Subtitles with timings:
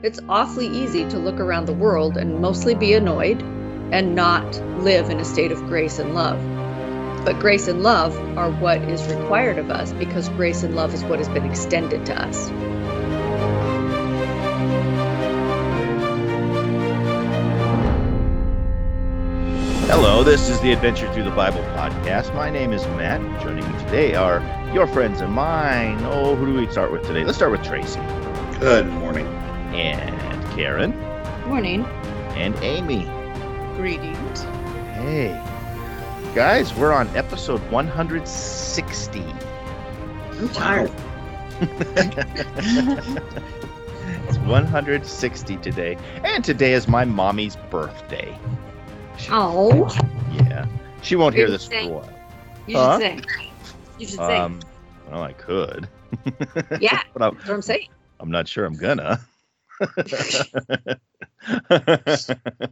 [0.00, 3.42] It's awfully easy to look around the world and mostly be annoyed
[3.90, 4.46] and not
[4.78, 6.38] live in a state of grace and love.
[7.24, 11.02] But grace and love are what is required of us because grace and love is
[11.02, 12.48] what has been extended to us.
[19.90, 22.32] Hello, this is the Adventure Through the Bible podcast.
[22.36, 23.20] My name is Matt.
[23.42, 24.40] Joining me today are
[24.72, 25.98] your friends and mine.
[26.04, 27.24] Oh, who do we start with today?
[27.24, 27.98] Let's start with Tracy.
[28.60, 29.37] Good morning.
[29.78, 30.90] And Karen.
[31.46, 31.84] Morning.
[32.34, 33.04] And Amy.
[33.76, 34.42] Greetings.
[34.94, 35.40] Hey.
[36.34, 39.20] Guys, we're on episode 160.
[39.20, 40.90] I'm tired.
[44.28, 45.96] it's 160 today.
[46.24, 48.36] And today is my mommy's birthday.
[49.30, 49.88] Oh.
[50.32, 50.66] Yeah.
[51.02, 52.10] She won't hear You this for a while.
[52.66, 52.98] You Huh?
[52.98, 53.50] should sing.
[53.98, 54.40] You should sing.
[54.40, 54.60] Um,
[55.08, 55.88] well, I could.
[56.80, 57.88] yeah, but I'm, that's what I'm saying.
[58.18, 59.20] I'm not sure I'm gonna.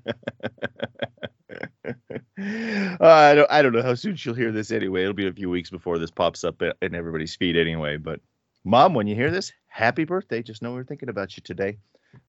[2.39, 3.51] Uh, I don't.
[3.51, 5.03] I don't know how soon she'll hear this anyway.
[5.03, 7.97] It'll be a few weeks before this pops up in everybody's feed anyway.
[7.97, 8.21] But,
[8.65, 10.43] mom, when you hear this, happy birthday!
[10.43, 11.79] Just know we're thinking about you today,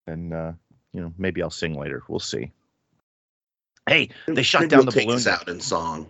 [0.06, 0.54] and uh,
[0.94, 2.04] you know maybe I'll sing later.
[2.08, 2.52] We'll see.
[3.88, 5.28] Hey, they shot Maybe down we'll the balloon.
[5.28, 6.08] out in song.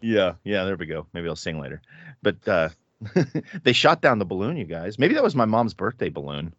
[0.00, 1.06] Yeah, yeah, there we go.
[1.12, 1.82] Maybe I'll sing later.
[2.22, 2.68] But uh
[3.62, 4.98] they shot down the balloon, you guys.
[4.98, 6.54] Maybe that was my mom's birthday balloon.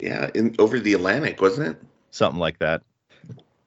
[0.00, 1.82] Yeah, in over the Atlantic, wasn't it?
[2.10, 2.82] Something like that.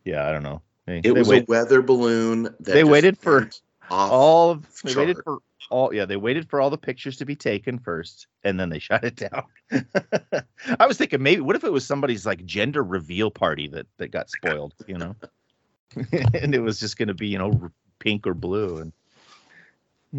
[0.03, 0.61] Yeah, I don't know.
[0.85, 2.43] They, It they was wait- a weather balloon.
[2.43, 3.49] That They waited for
[3.89, 7.35] all of they waited for all yeah, they waited for all the pictures to be
[7.35, 9.43] taken first and then they shut it down.
[10.79, 14.11] I was thinking maybe what if it was somebody's like gender reveal party that that
[14.11, 15.15] got spoiled, you know?
[16.33, 18.93] and it was just going to be, you know, pink or blue and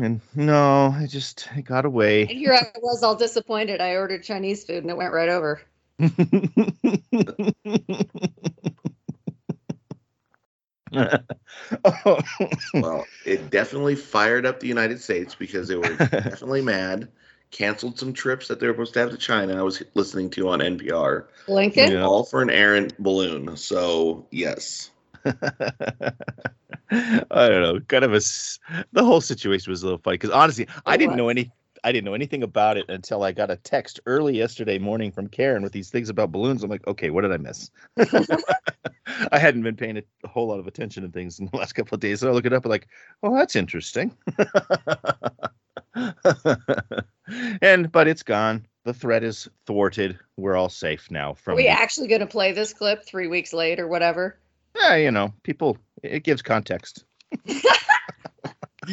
[0.00, 2.22] and no, I just it got away.
[2.22, 3.80] And here I was all disappointed.
[3.80, 5.60] I ordered Chinese food and it went right over.
[12.74, 17.08] Well, it definitely fired up the United States because they were definitely mad.
[17.50, 19.56] Canceled some trips that they were supposed to have to China.
[19.58, 21.28] I was listening to on NPR.
[21.46, 21.92] Lincoln?
[21.92, 22.04] Yeah.
[22.04, 23.56] All for an errant balloon.
[23.56, 24.90] So yes,
[25.24, 25.38] I
[26.90, 27.80] don't know.
[27.86, 28.58] Kind of a s-
[28.92, 31.18] the whole situation was a little funny because honestly, I didn't was.
[31.18, 31.52] know any.
[31.84, 35.28] I didn't know anything about it until I got a text early yesterday morning from
[35.28, 36.62] Karen with these things about balloons.
[36.64, 37.70] I'm like, okay, what did I miss?
[39.30, 41.95] I hadn't been paying a, whole lot of attention to things in the last couple
[41.95, 42.89] of days, so I look it up and like,
[43.22, 44.17] oh, that's interesting.
[47.62, 48.66] and but it's gone.
[48.84, 50.18] The threat is thwarted.
[50.39, 53.28] We're all safe now Are from we the- actually going to play this clip three
[53.28, 54.39] weeks late or whatever?
[54.77, 55.77] yeah, you know, people.
[56.02, 57.05] It gives context.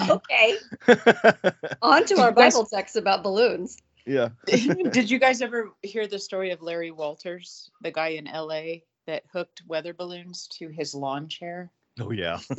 [0.10, 0.58] Okay.
[1.82, 3.78] On to our Bible text about balloons.
[4.06, 4.30] yeah.
[4.46, 9.24] Did you guys ever hear the story of Larry Walters, the guy in LA that
[9.32, 11.70] hooked weather balloons to his lawn chair?
[12.00, 12.40] Oh yeah.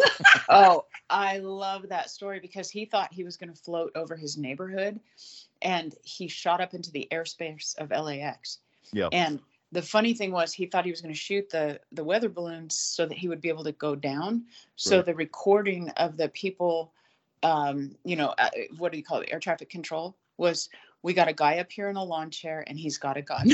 [0.48, 4.36] Oh, I love that story because he thought he was going to float over his
[4.36, 5.00] neighborhood
[5.62, 8.58] and he shot up into the airspace of LAX.
[8.92, 9.08] Yeah.
[9.12, 12.28] And the funny thing was he thought he was going to shoot the the weather
[12.28, 14.44] balloons so that he would be able to go down.
[14.76, 15.06] So Right.
[15.06, 16.92] the recording of the people
[17.42, 18.48] um, you know, uh,
[18.78, 19.28] what do you call it?
[19.32, 20.68] Air traffic control was
[21.02, 23.48] we got a guy up here in a lawn chair and he's got a gun.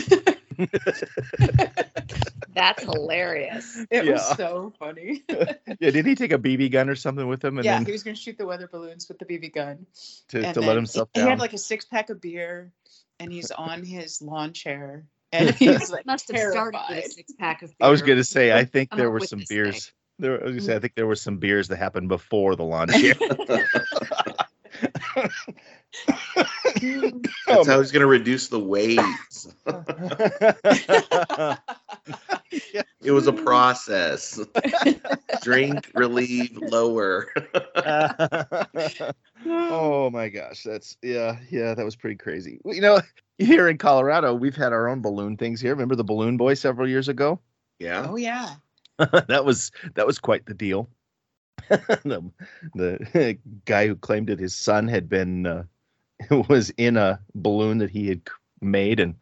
[2.55, 3.85] That's hilarious.
[3.91, 4.13] it Yeah.
[4.13, 5.23] was so funny.
[5.81, 5.91] Yeah.
[5.91, 8.03] Did he take a BB gun or something with him and yeah, then he was
[8.03, 9.87] going to shoot the weather balloons with the BB gun.
[10.29, 11.27] to, and to let himself he, down?
[11.27, 12.73] he had like a six pack of beer
[13.21, 17.33] and he's on his lawn chair and he's like Must have started with a six
[17.39, 17.87] pack of Beer.
[17.87, 19.93] I was gonna say I think Come there were some this beers.
[20.19, 20.81] There, I was gonna say I mm.
[20.83, 23.15] think there were some beers that happened before the launch here.
[27.47, 29.55] that's how um, he's going to reduce the waves.
[33.01, 34.41] It was a process.
[35.43, 37.29] Drink, relieve, lower.
[39.47, 42.61] oh my gosh, that's yeah, yeah, that was pretty crazy.
[42.65, 43.01] You know,
[43.39, 45.73] here in Colorado, we've had our own balloon things here.
[45.73, 47.41] Remember the balloon boy several years ago?
[47.79, 48.07] Yeah.
[48.09, 48.57] oh yeah.
[49.29, 50.89] that was that was quite the deal.
[51.69, 52.31] the,
[52.75, 55.65] the guy who claimed that his son had been uh,
[56.49, 58.23] was in a balloon that he had
[58.61, 59.15] made, and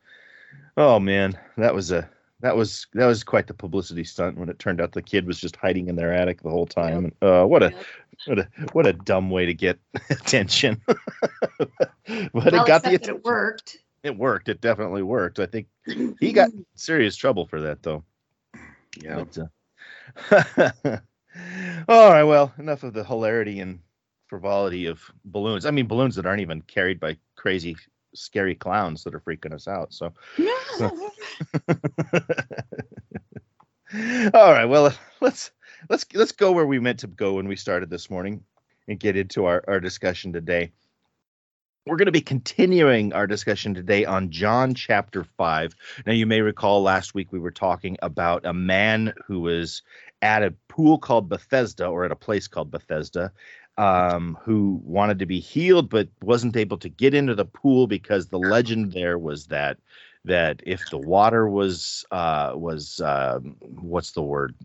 [0.77, 2.09] oh man, that was a
[2.41, 5.41] that was that was quite the publicity stunt when it turned out the kid was
[5.41, 7.07] just hiding in their attic the whole time.
[7.07, 7.85] And, uh, what a Yep.
[8.27, 9.79] what a what a dumb way to get
[10.11, 10.81] attention.
[10.87, 11.71] but
[12.33, 13.17] well, it got the attention.
[13.17, 13.79] it worked.
[14.03, 14.49] It worked.
[14.49, 15.39] It definitely worked.
[15.39, 15.67] I think
[16.21, 18.05] he got serious trouble for that though.
[19.03, 19.17] Yeah.
[19.17, 19.47] But, uh,
[21.89, 22.25] all right.
[22.25, 23.81] Well, enough of the hilarity and
[24.29, 25.67] frivolity of balloons.
[25.67, 27.77] I mean, balloons that aren't even carried by crazy,
[28.15, 29.93] scary clowns that are freaking us out.
[29.93, 30.13] So,
[34.35, 34.65] All right.
[34.65, 35.51] Well, let's
[35.89, 38.43] let's let's go where we meant to go when we started this morning
[38.89, 40.73] and get into our, our discussion today.
[41.87, 45.77] We're going to be continuing our discussion today on John chapter 5.
[46.05, 49.83] Now, you may recall last week we were talking about a man who was
[50.21, 53.31] at a pool called Bethesda or at a place called Bethesda
[53.79, 58.27] um, who wanted to be healed but wasn't able to get into the pool because
[58.27, 59.79] the legend there was that
[60.25, 64.57] that if the water was uh, was uh, what's the word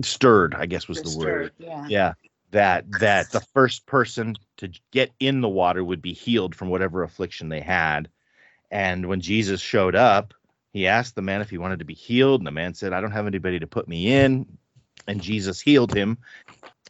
[0.00, 1.54] stirred, I guess was the word.
[1.58, 1.88] Disturbed, Yeah.
[1.88, 2.12] Yeah,
[2.52, 7.02] that that the first person to get in the water would be healed from whatever
[7.02, 8.08] affliction they had.
[8.70, 10.32] And when Jesus showed up,
[10.72, 13.00] he asked the man if he wanted to be healed, and the man said, "I
[13.00, 14.46] don't have anybody to put me in."
[15.06, 16.16] And Jesus healed him,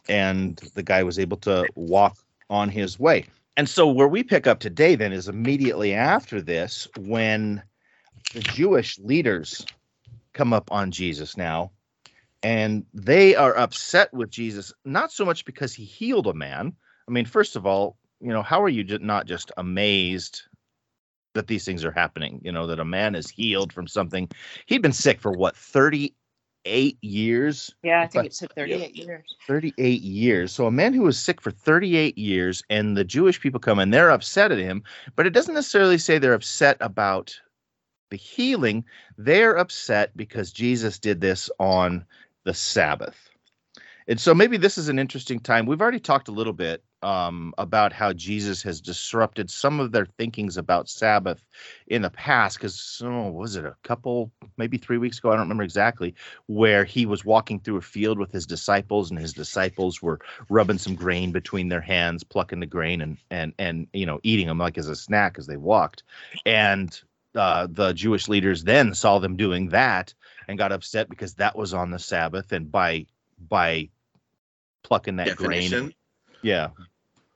[0.07, 2.17] and the guy was able to walk
[2.49, 3.25] on his way.
[3.57, 7.61] And so where we pick up today then is immediately after this when
[8.33, 9.65] the Jewish leaders
[10.33, 11.71] come up on Jesus now
[12.43, 16.73] and they are upset with Jesus, not so much because he healed a man.
[17.07, 20.43] I mean, first of all, you know, how are you not just amazed
[21.33, 22.41] that these things are happening?
[22.43, 24.29] You know, that a man is healed from something.
[24.65, 27.73] He'd been sick for what, 38 years?
[27.81, 29.23] Yeah, I think it took 38 years.
[29.47, 30.51] 38 years.
[30.51, 33.93] So a man who was sick for 38 years, and the Jewish people come and
[33.93, 34.83] they're upset at him,
[35.15, 37.39] but it doesn't necessarily say they're upset about
[38.09, 38.85] the healing.
[39.17, 42.05] They're upset because Jesus did this on
[42.43, 43.29] the Sabbath.
[44.07, 45.65] And so maybe this is an interesting time.
[45.65, 50.05] We've already talked a little bit um, about how Jesus has disrupted some of their
[50.05, 51.43] thinkings about Sabbath
[51.87, 52.57] in the past.
[52.57, 55.29] Because, oh, was it a couple, maybe three weeks ago?
[55.29, 56.15] I don't remember exactly,
[56.47, 60.19] where he was walking through a field with his disciples, and his disciples were
[60.49, 64.47] rubbing some grain between their hands, plucking the grain, and and and you know eating
[64.47, 66.03] them like as a snack as they walked.
[66.45, 66.99] And
[67.35, 70.13] uh, the Jewish leaders then saw them doing that
[70.47, 73.05] and got upset because that was on the Sabbath, and by
[73.49, 73.89] by
[74.83, 75.93] plucking that grain,
[76.41, 76.69] yeah,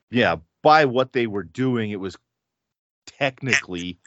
[0.09, 2.17] yeah, by what they were doing, it was
[3.05, 3.97] technically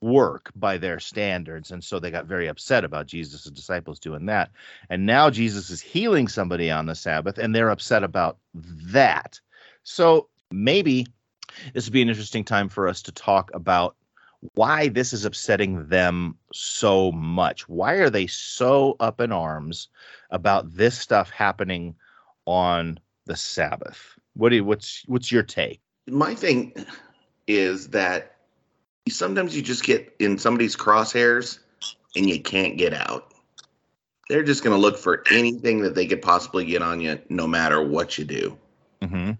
[0.00, 4.50] work by their standards, and so they got very upset about Jesus' disciples doing that.
[4.88, 9.40] And now Jesus is healing somebody on the Sabbath, and they're upset about that.
[9.82, 11.06] So maybe
[11.74, 13.96] this would be an interesting time for us to talk about
[14.54, 17.68] why this is upsetting them so much.
[17.68, 19.88] Why are they so up in arms
[20.30, 21.94] about this stuff happening
[22.46, 24.18] on the Sabbath?
[24.34, 25.80] What do you, what's what's your take?
[26.06, 26.72] My thing
[27.46, 28.36] is that
[29.08, 31.58] sometimes you just get in somebody's crosshairs
[32.16, 33.34] and you can't get out.
[34.28, 37.46] They're just going to look for anything that they could possibly get on you, no
[37.46, 38.58] matter what you do.
[39.00, 39.32] Mm-hmm.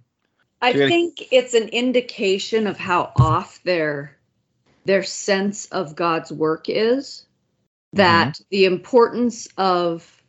[0.60, 4.17] I think it's an indication of how off their
[4.88, 7.26] their sense of God's work is.
[7.92, 10.22] That the importance of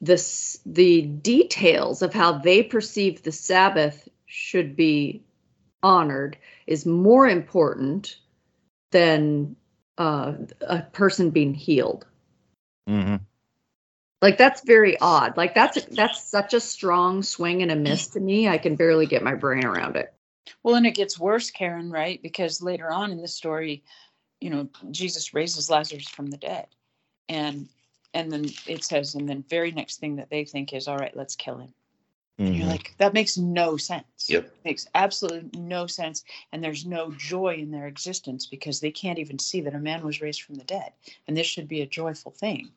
[0.00, 5.24] this the details of how they perceive the Sabbath should be
[5.82, 6.36] honored
[6.66, 8.18] is more important
[8.92, 9.56] than
[9.98, 12.06] uh, a person being healed.
[12.88, 13.16] Mm-hmm.
[14.22, 15.36] Like that's very odd.
[15.36, 18.48] Like that's that's such a strong swing and a miss to me.
[18.48, 20.12] I can barely get my brain around it.
[20.62, 22.22] Well, and it gets worse, Karen, right?
[22.22, 23.82] Because later on in the story,
[24.40, 26.66] you know, Jesus raises Lazarus from the dead.
[27.28, 27.68] And
[28.14, 31.14] and then it says, and then very next thing that they think is, all right,
[31.16, 31.74] let's kill him.
[32.38, 34.28] And you're like, that makes no sense.
[34.28, 34.54] Yep.
[34.64, 36.24] Makes absolutely no sense.
[36.52, 40.04] And there's no joy in their existence because they can't even see that a man
[40.04, 40.92] was raised from the dead.
[41.26, 42.70] And this should be a joyful thing.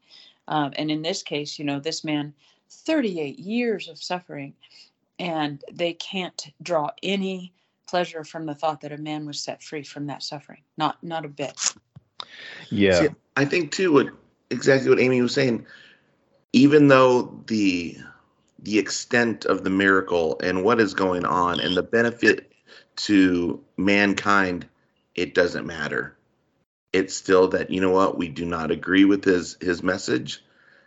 [0.47, 2.33] Um, and in this case, you know, this man,
[2.71, 4.55] 38 years of suffering,
[5.19, 7.53] and they can't draw any
[7.87, 10.61] pleasure from the thought that a man was set free from that suffering.
[10.77, 11.73] Not not a bit.
[12.69, 13.01] yeah.
[13.01, 14.07] See, I think too what
[14.49, 15.65] exactly what Amy was saying.
[16.53, 17.97] Even though the
[18.59, 22.51] the extent of the miracle and what is going on and the benefit
[22.95, 24.67] to mankind,
[25.15, 26.15] it doesn't matter.
[26.93, 30.43] It's still that you know what we do not agree with his his message.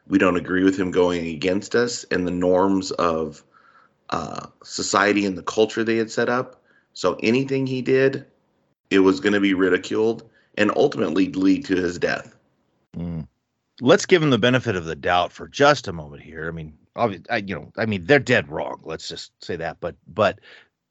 [0.06, 3.42] We don't agree with him going against us and the norms of
[4.10, 6.62] uh, society and the culture they had set up.
[6.94, 8.24] So anything he did,
[8.90, 12.34] it was going to be ridiculed and ultimately lead to his death.
[12.96, 13.26] Mm.
[13.80, 16.46] Let's give him the benefit of the doubt for just a moment here.
[16.46, 18.80] I mean, obviously, I, you know, I mean, they're dead wrong.
[18.84, 19.78] Let's just say that.
[19.80, 20.38] But but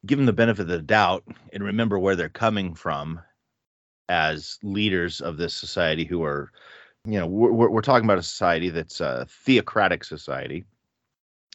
[0.04, 3.20] give them the benefit of the doubt and remember where they're coming from
[4.10, 6.52] as leaders of this society who are,
[7.06, 10.64] you know, we're we're, talking about a society that's a theocratic society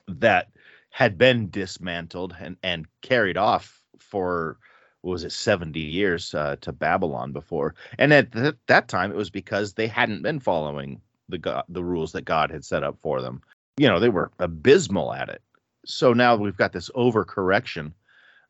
[0.07, 0.47] that
[0.89, 3.78] had been dismantled and and carried off
[4.09, 4.57] for
[5.01, 9.17] what was it 70 years uh, to babylon before and at th- that time it
[9.17, 12.97] was because they hadn't been following the God, the rules that God had set up
[13.01, 13.41] for them.
[13.77, 15.41] You know, they were abysmal at it.
[15.85, 17.93] So now we've got this overcorrection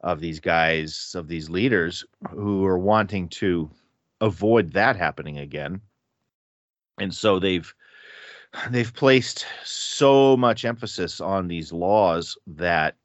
[0.02, 3.70] of these guys, of these leaders who are wanting to
[4.22, 5.82] avoid that happening again.
[7.00, 7.72] And so they've
[8.72, 12.96] they've placed so much emphasis on these laws that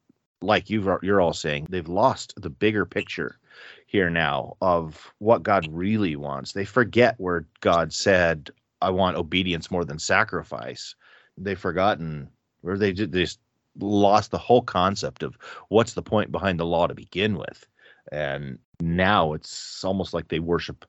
[0.44, 3.38] like you've you're all saying they've lost the bigger picture
[3.86, 6.52] here now of what God really wants.
[6.52, 10.94] They forget where God said, "I want obedience more than sacrifice."
[11.36, 12.28] They've forgotten,
[12.64, 13.40] just, they just
[13.80, 15.36] lost the whole concept of
[15.68, 17.66] what's the point behind the law to begin with.
[18.12, 20.84] And now it's almost like they worship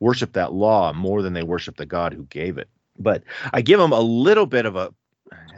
[0.00, 2.68] worship that law more than they worship the God who gave it.
[2.98, 3.22] But
[3.52, 4.92] I give them a little bit of a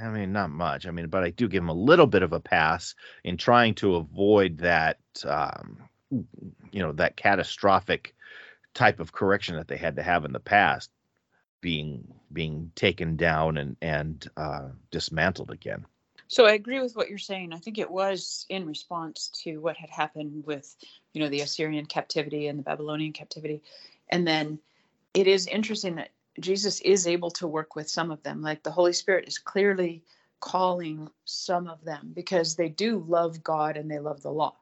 [0.01, 0.87] I mean, not much.
[0.87, 3.75] I mean, but I do give them a little bit of a pass in trying
[3.77, 5.79] to avoid that, um,
[6.11, 8.15] you know, that catastrophic
[8.75, 10.91] type of correction that they had to have in the past
[11.61, 15.85] being being taken down and and uh, dismantled again.
[16.29, 17.53] So I agree with what you're saying.
[17.53, 20.77] I think it was in response to what had happened with,
[21.13, 23.63] you know, the Assyrian captivity and the Babylonian captivity,
[24.09, 24.61] and then
[25.13, 28.43] it is interesting that Jesus is able to work with some of them.
[28.43, 30.03] Like the Holy Spirit is clearly
[30.41, 34.57] calling some of them because they do love God and they love the law.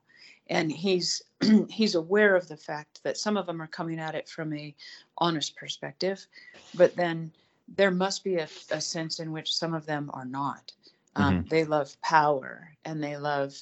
[0.48, 1.22] And he's
[1.68, 4.74] he's aware of the fact that some of them are coming at it from a
[5.18, 6.26] honest perspective,
[6.74, 7.30] but then
[7.76, 10.72] there must be a, a sense in which some of them are not.
[11.18, 11.48] Um, mm-hmm.
[11.48, 13.54] They love power and they love,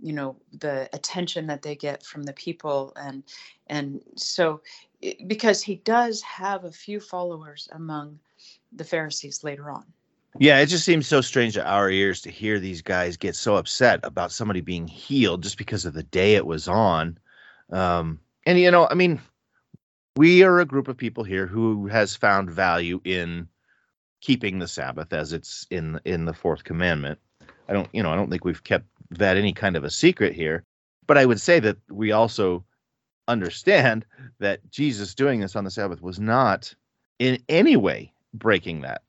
[0.00, 3.22] you know, the attention that they get from the people, and
[3.66, 4.62] and so
[5.26, 8.18] because he does have a few followers among
[8.72, 9.84] the Pharisees later on.
[10.38, 13.56] Yeah, it just seems so strange to our ears to hear these guys get so
[13.56, 17.18] upset about somebody being healed just because of the day it was on.
[17.70, 19.20] Um, and you know, I mean,
[20.16, 23.48] we are a group of people here who has found value in
[24.22, 27.18] keeping the Sabbath as it's in in the fourth commandment.
[27.68, 30.34] I don't, you know, I don't think we've kept that any kind of a secret
[30.34, 30.64] here.
[31.06, 32.64] But I would say that we also
[33.28, 34.06] understand
[34.38, 36.74] that Jesus doing this on the Sabbath was not
[37.18, 39.02] in any way breaking that.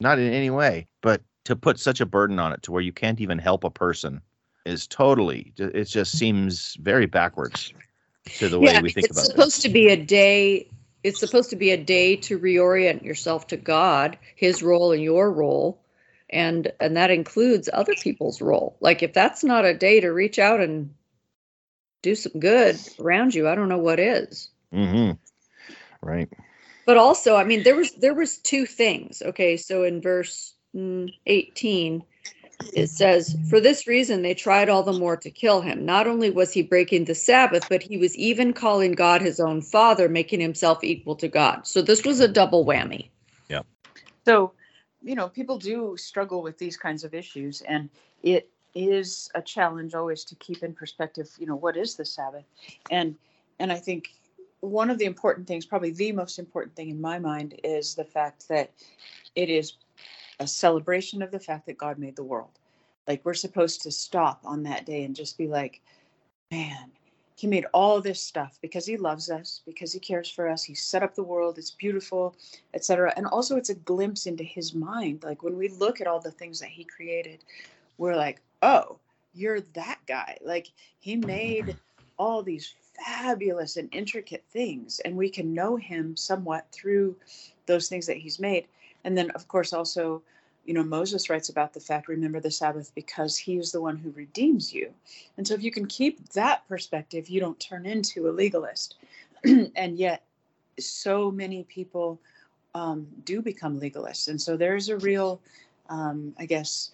[0.00, 0.86] Not in any way.
[1.00, 3.70] But to put such a burden on it to where you can't even help a
[3.70, 4.20] person
[4.66, 7.72] is totally it just seems very backwards
[8.38, 9.24] to the way yeah, we think about it.
[9.24, 10.66] It's supposed to be a day
[11.04, 15.30] it's supposed to be a day to reorient yourself to God, his role and your
[15.30, 15.80] role.
[16.30, 18.76] And and that includes other people's role.
[18.80, 20.94] Like if that's not a day to reach out and
[22.02, 24.50] do some good around you, I don't know what is.
[24.72, 25.12] Mm-hmm.
[26.02, 26.28] Right.
[26.86, 29.22] But also, I mean, there was there was two things.
[29.22, 32.02] Okay, so in verse mm, 18,
[32.72, 35.84] it says, For this reason they tried all the more to kill him.
[35.84, 39.62] Not only was he breaking the Sabbath, but he was even calling God his own
[39.62, 41.66] father, making himself equal to God.
[41.66, 43.08] So this was a double whammy.
[43.48, 43.62] Yeah.
[44.24, 44.52] So,
[45.02, 47.90] you know, people do struggle with these kinds of issues, and
[48.22, 52.44] it is a challenge always to keep in perspective, you know, what is the Sabbath?
[52.90, 53.16] And
[53.60, 54.10] and I think
[54.60, 58.04] one of the important things, probably the most important thing in my mind, is the
[58.04, 58.72] fact that
[59.36, 59.74] it is
[60.40, 62.58] a celebration of the fact that God made the world.
[63.06, 65.80] Like we're supposed to stop on that day and just be like,
[66.50, 66.90] man,
[67.36, 70.62] he made all this stuff because he loves us, because he cares for us.
[70.62, 72.36] He set up the world, it's beautiful,
[72.72, 73.12] etc.
[73.16, 75.24] And also it's a glimpse into his mind.
[75.24, 77.44] Like when we look at all the things that he created,
[77.98, 78.98] we're like, "Oh,
[79.34, 81.76] you're that guy." Like he made
[82.16, 82.72] all these
[83.04, 87.16] fabulous and intricate things and we can know him somewhat through
[87.66, 88.68] those things that he's made
[89.04, 90.22] and then, of course, also,
[90.64, 93.96] you know, Moses writes about the fact, remember the Sabbath because he is the one
[93.96, 94.92] who redeems you.
[95.36, 98.96] And so, if you can keep that perspective, you don't turn into a legalist.
[99.44, 100.22] and yet,
[100.78, 102.20] so many people
[102.74, 104.28] um, do become legalists.
[104.28, 105.40] And so, there's a real,
[105.88, 106.90] um, I guess,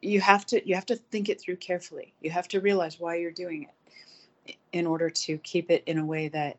[0.00, 2.14] you have to you have to think it through carefully.
[2.22, 6.04] You have to realize why you're doing it in order to keep it in a
[6.04, 6.56] way that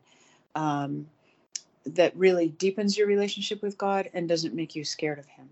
[0.54, 1.06] um,
[1.86, 5.48] that really deepens your relationship with God and doesn't make you scared of Him.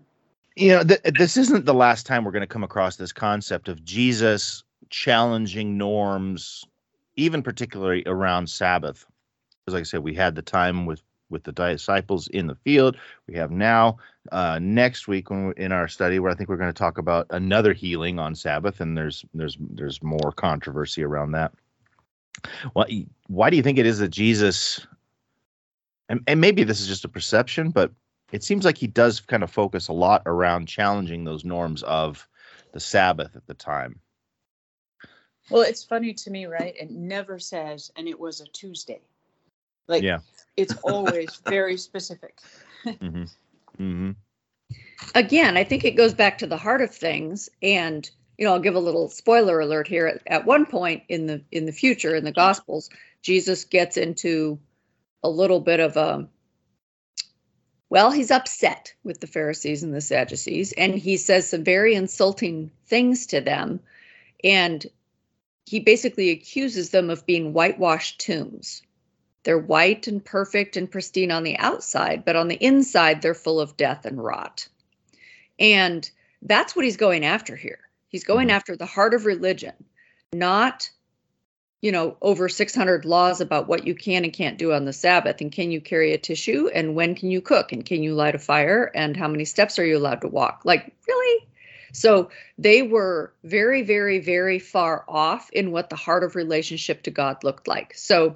[0.55, 3.67] You know, th- this isn't the last time we're going to come across this concept
[3.67, 6.65] of Jesus challenging norms,
[7.15, 9.05] even particularly around Sabbath.
[9.67, 12.97] As like I said, we had the time with with the disciples in the field.
[13.27, 13.97] We have now
[14.31, 17.27] uh, next week when in our study where I think we're going to talk about
[17.31, 21.51] another healing on Sabbath, and there's there's there's more controversy around that.
[22.73, 24.85] Why why do you think it is that Jesus
[26.09, 27.91] and, and maybe this is just a perception, but
[28.31, 32.27] it seems like he does kind of focus a lot around challenging those norms of
[32.73, 33.99] the Sabbath at the time.
[35.49, 36.75] Well, it's funny to me, right?
[36.75, 39.01] It never says, and it was a Tuesday.
[39.87, 40.19] Like, yeah.
[40.57, 42.39] it's always very specific.
[42.85, 43.23] Mm-hmm.
[43.77, 44.11] hmm
[45.13, 47.49] again, I think it goes back to the heart of things.
[47.61, 50.07] And you know, I'll give a little spoiler alert here.
[50.07, 52.89] At, at one point in the in the future in the Gospels,
[53.21, 54.59] Jesus gets into
[55.25, 56.27] a little bit of a
[57.89, 62.71] well, he's upset with the Pharisees and the Sadducees, and he says some very insulting
[62.87, 63.79] things to them.
[64.43, 64.85] And
[65.65, 68.81] he basically accuses them of being whitewashed tombs.
[69.43, 73.59] They're white and perfect and pristine on the outside, but on the inside, they're full
[73.59, 74.67] of death and rot.
[75.59, 76.09] And
[76.41, 77.79] that's what he's going after here.
[78.09, 78.53] He's going Mhm.
[78.53, 79.73] after the heart of religion,
[80.33, 80.89] not,
[81.85, 85.39] you know, over 600 laws about what you can and can't do on the Sabbath.
[85.39, 86.67] And can you carry a tissue?
[86.73, 87.71] And when can you cook?
[87.71, 88.89] And can you light a fire?
[88.95, 90.61] And how many steps are you allowed to walk?
[90.63, 91.47] Like, really?
[91.93, 97.11] So they were very, very, very far off in what the heart of relationship to
[97.11, 97.93] God looked like.
[97.93, 98.35] So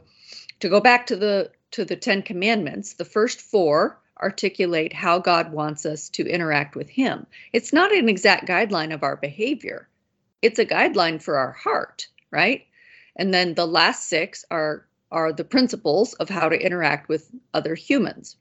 [0.60, 5.52] to go back to the to the 10 commandments, the first four articulate how God
[5.52, 7.26] wants us to interact with him.
[7.52, 9.90] It's not an exact guideline of our behavior.
[10.40, 12.68] It's a guideline for our heart, right?
[13.20, 17.76] And then the last six are are the principles of how to interact with other
[17.76, 18.38] humans.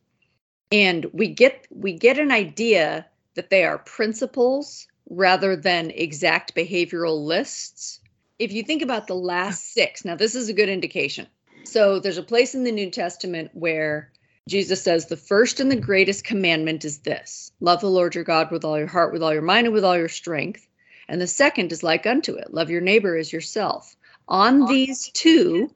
[0.70, 3.04] And we get we get an idea
[3.34, 7.98] that they are principles rather than exact behavioral lists.
[8.38, 11.26] If you think about the last six, now this is a good indication.
[11.64, 14.12] So there's a place in the New Testament where
[14.48, 18.52] Jesus says, The first and the greatest commandment is this love the Lord your God
[18.52, 20.68] with all your heart, with all your mind, and with all your strength.
[21.08, 23.96] And the second is like unto it love your neighbor as yourself.
[24.28, 25.74] On these two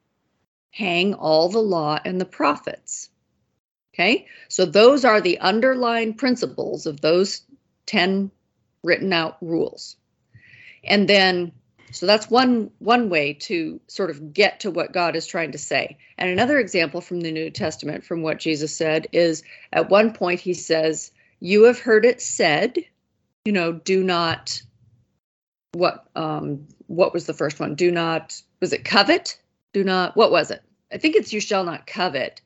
[0.70, 3.10] hang all the law and the prophets.
[3.94, 7.42] Okay, so those are the underlying principles of those
[7.86, 8.30] 10
[8.82, 9.96] written out rules.
[10.84, 11.52] And then
[11.92, 15.58] so that's one one way to sort of get to what God is trying to
[15.58, 15.98] say.
[16.16, 19.42] And another example from the New Testament from what Jesus said is
[19.74, 22.78] at one point he says, "You have heard it said,
[23.44, 24.62] you know, do not
[25.72, 27.74] what um what was the first one?
[27.74, 29.38] Do not was it covet?
[29.72, 30.62] Do not what was it?
[30.92, 32.40] I think it's you shall not covet."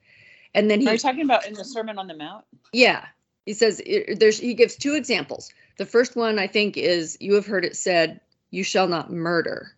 [0.55, 2.45] And then Are you he talking about in the Sermon on the Mount?
[2.73, 3.05] yeah,
[3.45, 3.83] he says
[4.17, 5.53] there's he gives two examples.
[5.77, 9.73] The first one I think is you have heard it said, you shall not murder.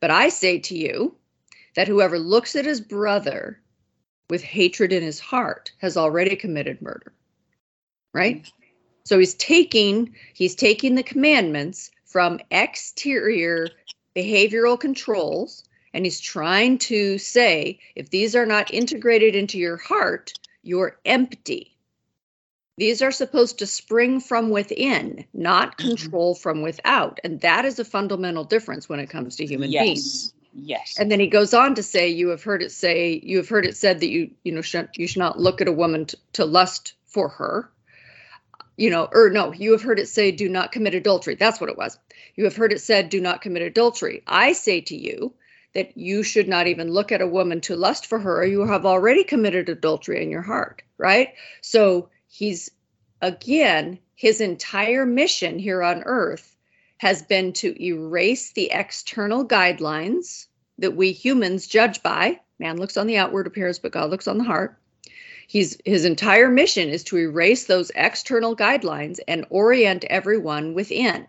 [0.00, 1.14] But I say to you
[1.76, 3.60] that whoever looks at his brother
[4.30, 7.12] with hatred in his heart has already committed murder.
[8.14, 8.50] Right?
[9.04, 13.66] So he's taking he's taking the commandments from exterior
[14.14, 20.32] behavioral controls and he's trying to say if these are not integrated into your heart,
[20.62, 21.76] you're empty.
[22.78, 25.86] These are supposed to spring from within, not Mhm.
[25.88, 27.18] control from without.
[27.24, 30.32] And that is a fundamental difference when it comes to human beings.
[30.32, 30.32] yes.
[30.56, 30.94] Yes.
[31.00, 33.66] And then he goes on to say, "You have heard it say, you have heard
[33.66, 36.16] it said that you, you know, should, you should not look at a woman t-
[36.34, 37.68] to lust for her,
[38.76, 41.34] you know, or no, you have heard it say, do not commit adultery.
[41.34, 41.98] That's what it was.
[42.34, 44.22] You have heard it said, do not commit adultery.
[44.26, 45.34] I say to you
[45.74, 48.66] that you should not even look at a woman to lust for her, or you
[48.66, 51.34] have already committed adultery in your heart, right?
[51.60, 52.70] So he's
[53.20, 56.56] again, his entire mission here on earth
[56.98, 60.46] has been to erase the external guidelines
[60.78, 62.40] that we humans judge by.
[62.58, 64.78] Man looks on the outward appearance, but God looks on the heart.
[65.46, 71.26] He's his entire mission is to erase those external guidelines and orient everyone within.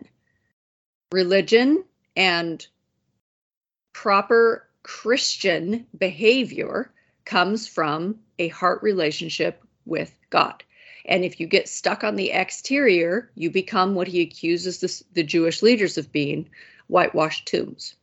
[1.12, 1.84] Religion
[2.16, 2.66] and
[3.92, 6.90] proper Christian behavior
[7.24, 10.62] comes from a heart relationship with God.
[11.04, 15.22] And if you get stuck on the exterior, you become what he accuses the, the
[15.22, 16.48] Jewish leaders of being
[16.88, 17.94] whitewashed tombs.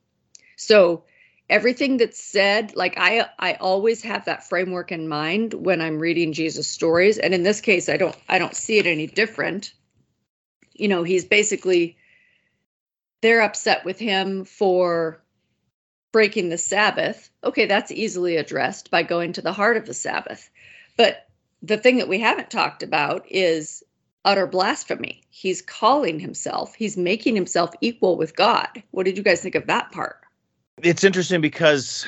[0.56, 1.04] So
[1.49, 6.34] everything that's said, like I I always have that framework in mind when I'm reading
[6.34, 7.17] Jesus stories.
[7.17, 9.73] And in this case, I don't I don't see it any different.
[10.73, 11.97] You know, he's basically
[13.21, 15.21] they're upset with him for
[16.12, 17.29] breaking the Sabbath.
[17.43, 20.49] Okay, that's easily addressed by going to the heart of the Sabbath.
[20.97, 21.27] But
[21.62, 23.84] the thing that we haven't talked about is
[24.25, 25.23] utter blasphemy.
[25.29, 28.84] He's calling himself, he's making himself equal with God.
[28.91, 30.22] What did you guys think of that part?
[30.81, 32.05] It's interesting because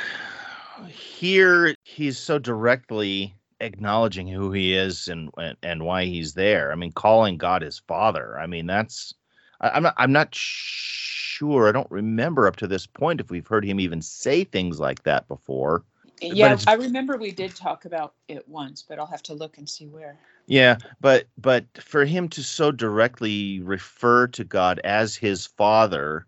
[0.89, 6.71] here he's so directly acknowledging who he is and and, and why he's there.
[6.71, 8.37] I mean, calling God his father.
[8.39, 9.13] I mean, that's
[9.61, 11.67] I, I'm not I'm not sure.
[11.67, 15.03] I don't remember up to this point if we've heard him even say things like
[15.03, 15.83] that before.
[16.21, 19.69] yeah, I remember we did talk about it once, but I'll have to look and
[19.69, 20.17] see where.
[20.47, 26.25] Yeah, but but for him to so directly refer to God as his father,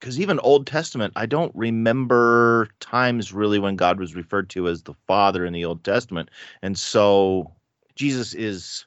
[0.00, 4.82] because even Old Testament, I don't remember times really when God was referred to as
[4.82, 6.30] the father in the Old Testament,
[6.62, 7.52] and so
[7.94, 8.86] Jesus is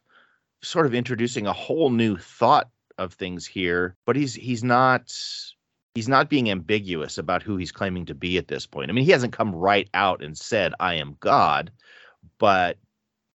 [0.62, 5.13] sort of introducing a whole new thought of things here, but he's he's not
[5.95, 8.89] he's not being ambiguous about who he's claiming to be at this point.
[8.89, 11.72] I mean, he hasn't come right out and said, "I am God,"
[12.38, 12.78] but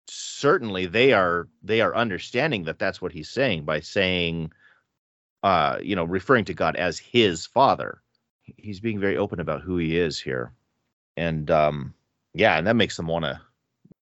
[0.08, 4.52] certainly they are they are understanding that that's what he's saying by saying
[5.44, 8.02] uh you know referring to god as his father
[8.58, 10.54] he's being very open about who he is here
[11.18, 11.94] and um
[12.34, 13.40] yeah and that makes them want to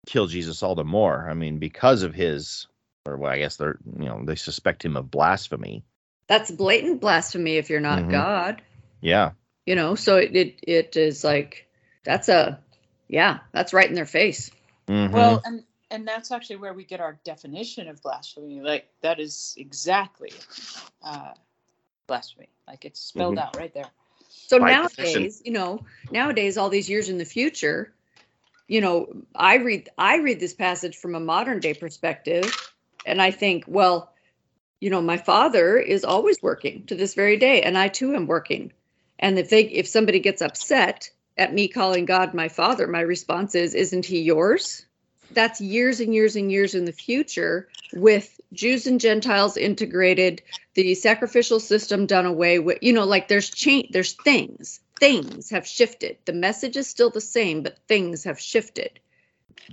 [0.07, 2.67] kill jesus all the more i mean because of his
[3.05, 5.83] or well i guess they're you know they suspect him of blasphemy
[6.27, 8.12] That's blatant blasphemy if you're not Mhm.
[8.12, 8.62] God.
[9.01, 9.31] yeah
[9.65, 11.67] You know, so it, it it is like
[12.03, 12.59] that's a
[13.07, 14.51] yeah, that's right in their face.
[14.88, 15.12] Mhm.
[15.12, 18.62] Well, and and that's actually where we get our definition of blasphemy.
[18.62, 20.34] Like that is exactly
[21.03, 21.34] uh,
[22.08, 22.49] blasphemy.
[22.67, 23.43] Like it's spelled Mhm.
[23.43, 23.89] out right there.
[24.29, 25.45] So By nowadays, definition.
[25.45, 27.93] you know, nowadays, all these years in the future,
[28.67, 32.62] you know, I read I read this passage from a modern day perspective,
[33.06, 34.12] and I think, well,
[34.82, 38.27] you know, my father is always working to this very day, and I too am
[38.27, 38.73] working.
[39.19, 43.56] And if they if somebody gets upset at me calling God my father, my response
[43.56, 44.86] is, isn't he yours?
[45.33, 50.41] That's years and years and years in the future with Jews and Gentiles integrated,
[50.73, 55.67] the sacrificial system done away with you know like there's change there's things things have
[55.67, 56.17] shifted.
[56.25, 58.99] The message is still the same but things have shifted.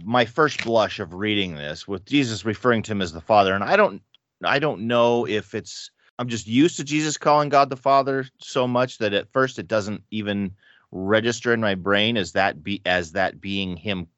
[0.05, 3.63] My first blush of reading this with Jesus referring to him as the Father, and
[3.63, 4.03] I don't
[4.45, 8.67] I don't know if it's I'm just used to Jesus calling God the Father so
[8.67, 10.53] much that at first it doesn't even
[10.91, 14.09] register in my brain as that be as that being him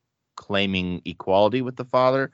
[0.43, 2.31] claiming equality with the Father.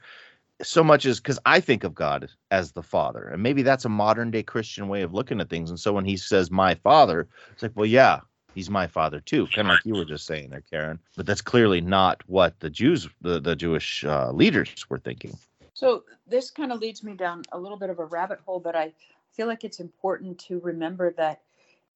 [0.63, 3.89] So much as because I think of God as the Father, and maybe that's a
[3.89, 5.71] modern day Christian way of looking at things.
[5.71, 8.21] And so when he says "my Father," it's like, well, yeah,
[8.55, 10.99] he's my father too, kind of like you were just saying there, Karen.
[11.17, 15.37] But that's clearly not what the Jews, the the Jewish uh, leaders were thinking.
[15.75, 18.75] So this kind of leads me down a little bit of a rabbit hole, but
[18.75, 18.93] I
[19.33, 21.41] feel like it's important to remember that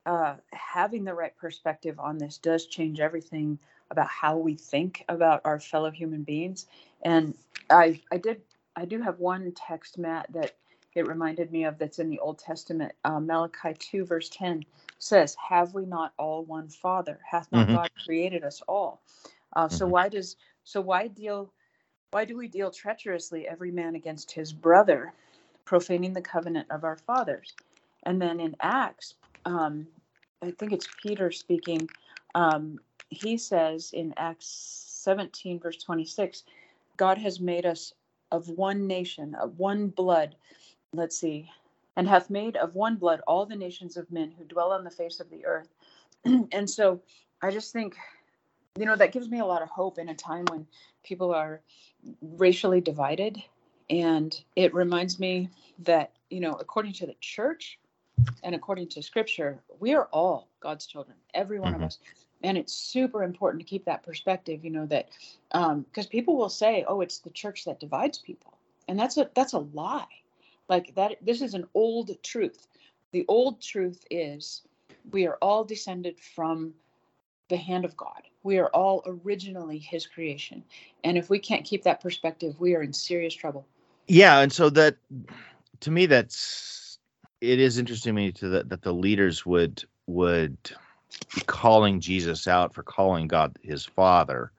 [0.07, 3.59] uh, having the right perspective on this does change everything
[3.93, 6.67] about how we think about our fellow human beings.
[7.05, 7.37] And
[7.71, 8.43] I, I did,
[8.77, 10.57] I do have one text, Matt, that
[10.97, 12.95] it reminded me of that's in the Old Testament.
[13.05, 14.65] Uh, Malachi two verse ten
[14.99, 17.21] says, "Have we not all one Father?
[17.31, 17.71] Hath not Mhm.
[17.71, 19.03] God created us all?"
[19.57, 19.93] Uh, So Mhm.
[19.93, 21.53] why does so why deal
[22.13, 25.15] why do we deal treacherously every man against his brother,
[25.67, 27.57] profaning the covenant of our fathers?
[28.05, 29.89] And then in Acts, um,
[30.43, 31.91] I think it's Peter speaking.
[32.35, 32.81] Um,
[33.13, 36.45] he says in Acts 17, verse 26,
[36.97, 37.93] God has made us
[38.31, 40.35] of one nation, of one blood.
[40.95, 41.51] Let's see,
[41.97, 44.91] and hath made of one blood all the nations of men who dwell on the
[44.91, 45.69] face of the earth.
[46.25, 47.01] and so
[47.43, 47.97] I just think,
[48.79, 50.67] you know, that gives me a lot of hope in a time when
[51.03, 51.61] people are
[52.23, 53.43] racially divided.
[53.91, 57.79] And it reminds me that, you know, according to the church
[58.43, 61.77] and according to scripture, we are all God's children, every one Mhm.
[61.77, 61.99] of us.
[62.43, 65.11] And it's super important to keep that perspective, you know, that
[65.53, 68.55] um, because people will say, oh, it's the church that divides people.
[68.89, 70.07] And that's a that's a lie.
[70.69, 72.67] Like that this is an old truth.
[73.13, 74.63] The old truth is
[75.11, 76.75] we are all descended from
[77.49, 78.23] the hand of God.
[78.43, 80.65] We are all originally his creation.
[81.05, 83.67] And if we can't keep that perspective, we are in serious trouble.
[84.09, 84.97] Yeah, and so that
[85.81, 86.99] to me that's
[87.41, 90.57] it is interesting to me to that that the leaders would would
[91.47, 94.53] calling Jesus out for calling God his father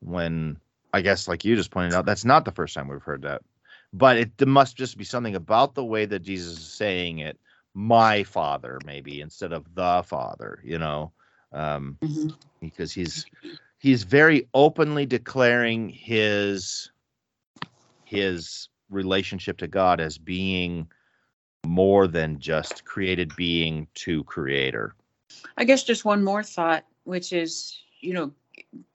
[0.00, 0.58] when
[0.92, 3.42] I guess like you just pointed out that's not the first time we've heard that.
[3.92, 7.38] But it there must just be something about the way that Jesus is saying it,
[7.74, 11.12] my father maybe instead of the father, you know.
[11.52, 11.98] Um
[12.60, 13.26] because he's
[13.78, 16.90] he's very openly declaring his
[18.04, 20.88] his relationship to God as being
[21.66, 24.94] more than just created being to creator.
[25.56, 28.32] I guess just one more thought, which is, you know,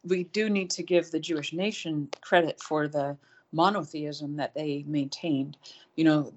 [0.03, 3.17] we do need to give the Jewish nation credit for the
[3.51, 5.57] monotheism that they maintained.
[5.95, 6.33] You know,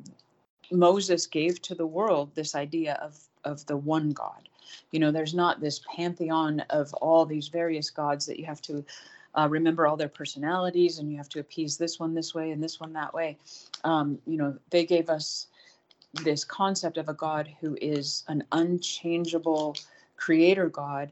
[0.70, 4.48] Moses gave to the world this idea of of the one God.
[4.90, 8.84] You know, there's not this pantheon of all these various gods that you have to
[9.34, 12.62] uh, remember all their personalities and you have to appease this one this way and
[12.62, 13.38] this one that way.
[13.84, 15.46] Um, you know, they gave us
[16.24, 19.76] this concept of a God who is an unchangeable
[20.16, 21.10] creator God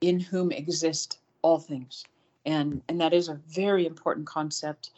[0.00, 2.04] in whom exist all things.
[2.44, 4.90] And, and that is a very important concept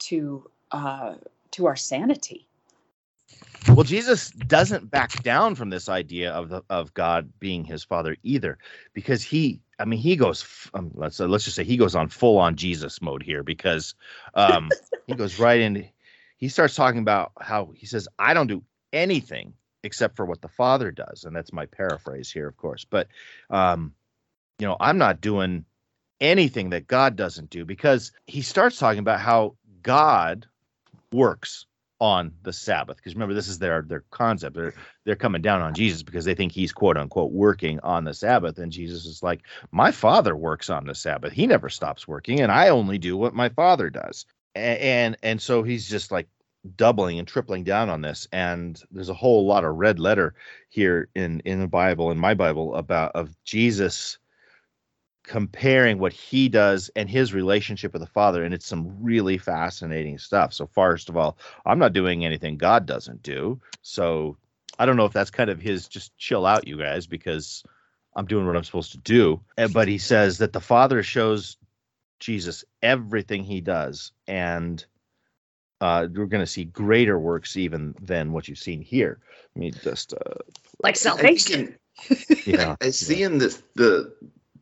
[0.00, 1.14] to uh,
[1.50, 2.46] to our sanity.
[3.68, 8.16] Well, Jesus doesn't back down from this idea of the of God being his father
[8.22, 8.58] either,
[8.94, 10.44] because he, I mean, he goes.
[10.74, 13.94] Um, let's uh, let's just say he goes on full on Jesus mode here because
[14.34, 15.88] um, he goes right in.
[16.40, 18.62] he starts talking about how he says, I don't do
[18.92, 21.24] anything except for what the Father does.
[21.24, 22.84] And that's my paraphrase here, of course.
[22.88, 23.08] But,
[23.48, 23.94] um,
[24.58, 25.64] you know, I'm not doing
[26.20, 30.46] anything that God doesn't do because he starts talking about how God
[31.12, 31.66] works
[32.00, 32.96] on the Sabbath.
[32.96, 34.56] Because remember, this is their their concept.
[34.56, 34.74] They're
[35.04, 38.58] they're coming down on Jesus because they think he's quote unquote working on the Sabbath.
[38.58, 41.32] And Jesus is like, My father works on the Sabbath.
[41.32, 44.26] He never stops working, and I only do what my father does.
[44.54, 46.28] And and, and so he's just like
[46.76, 50.34] doubling and tripling down on this and there's a whole lot of red letter
[50.68, 54.18] here in in the bible in my bible about of jesus
[55.22, 60.18] comparing what he does and his relationship with the father and it's some really fascinating
[60.18, 60.52] stuff.
[60.52, 63.60] So first of all i'm not doing anything god doesn't do.
[63.82, 64.36] So
[64.78, 67.62] i don't know if that's kind of his just chill out you guys because
[68.16, 69.40] i'm doing what i'm supposed to do.
[69.58, 71.56] Eh, but he says that the father shows
[72.18, 74.84] jesus everything he does and
[75.80, 79.18] uh, we're going to see greater works even than what you've seen here.
[79.54, 80.34] I mean, just uh,
[80.82, 81.76] like salvation.
[82.46, 84.14] yeah, I see in this the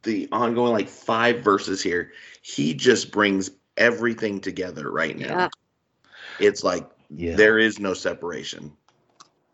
[0.03, 2.13] the ongoing like five verses here.
[2.43, 5.27] He just brings everything together right now.
[5.27, 5.49] Yeah.
[6.41, 7.37] It's like yeah.
[7.37, 8.73] there is no separation.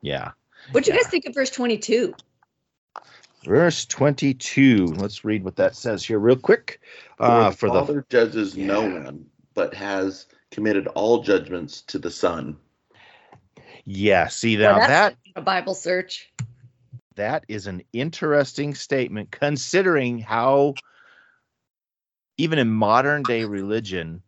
[0.02, 0.32] Yeah.
[0.70, 1.02] What do you yeah.
[1.02, 2.14] guys think of verse twenty-two?
[3.44, 4.86] Verse 22.
[4.96, 6.80] Let's read what that says here real quick.
[7.18, 12.56] Uh, for, the Father judges no one, but has committed all judgments to the Son.
[13.84, 16.32] Yeah, see now well, that a Bible search.
[17.16, 20.74] That is an interesting statement considering how
[22.38, 24.22] even in modern day religion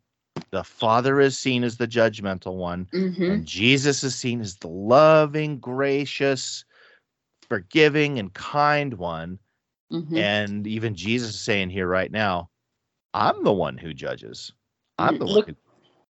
[0.51, 3.23] the father is seen as the judgmental one mm-hmm.
[3.23, 6.63] and jesus is seen as the loving gracious
[7.49, 9.39] forgiving and kind one
[9.91, 10.15] mm-hmm.
[10.15, 12.49] and even jesus is saying here right now
[13.13, 14.53] i'm the one who judges
[14.99, 15.66] i'm the Look, one who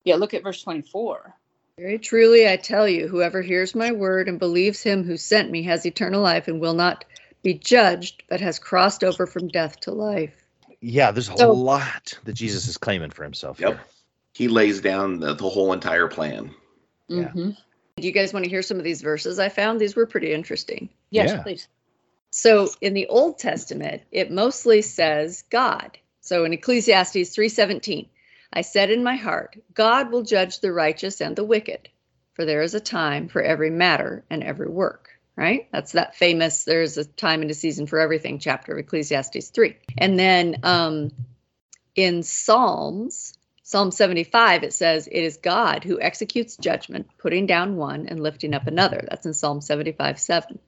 [0.06, 1.34] yeah, look at verse 24.
[1.76, 5.64] Very truly, I tell you, whoever hears my word and believes him who sent me
[5.64, 7.04] has eternal life and will not
[7.42, 10.42] be judged, but has crossed over from death to life.
[10.80, 13.60] Yeah, there's a so, lot that Jesus is claiming for himself.
[13.60, 13.72] Yep.
[13.72, 13.80] Here.
[14.32, 16.54] He lays down the, the whole entire plan.
[17.10, 17.50] Mm-hmm.
[17.96, 19.80] Do you guys want to hear some of these verses I found?
[19.80, 20.88] These were pretty interesting.
[21.10, 21.42] Yes, yeah.
[21.42, 21.68] please.
[22.30, 25.98] So in the Old Testament, it mostly says God.
[26.20, 28.08] So in Ecclesiastes 3:17,
[28.52, 31.88] I said in my heart, God will judge the righteous and the wicked,
[32.34, 35.10] for there is a time for every matter and every work.
[35.36, 35.68] Right?
[35.70, 39.76] That's that famous, there's a time and a season for everything chapter of Ecclesiastes 3.
[39.98, 41.10] And then um,
[41.94, 48.06] in Psalms, Psalm 75, it says, It is God who executes judgment, putting down one
[48.06, 49.04] and lifting up another.
[49.10, 50.58] That's in Psalm 75, 7.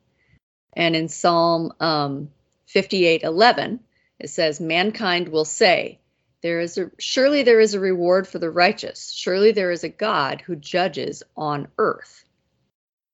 [0.72, 2.30] And in Psalm um,
[2.66, 3.80] 58, 11,
[4.18, 6.00] it says, Mankind will say,
[6.42, 9.10] there is a surely there is a reward for the righteous.
[9.10, 12.24] Surely there is a God who judges on earth.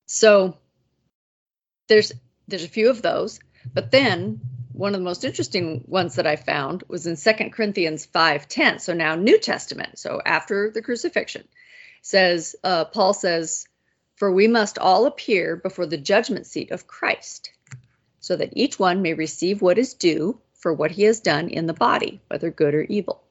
[0.07, 0.59] So
[1.89, 2.13] there's
[2.49, 3.41] there's a few of those,
[3.73, 4.41] but then
[4.73, 8.81] one of the most interesting ones that I found was in Second Corinthians 5:10.
[8.81, 9.99] So now New Testament.
[9.99, 11.49] So after the crucifixion,
[12.03, 13.67] says uh, Paul says,
[14.17, 17.53] "For we must all appear before the judgment seat of Christ,
[18.21, 21.67] so that each one may receive what is due for what he has done in
[21.67, 23.23] the body, whether good or evil.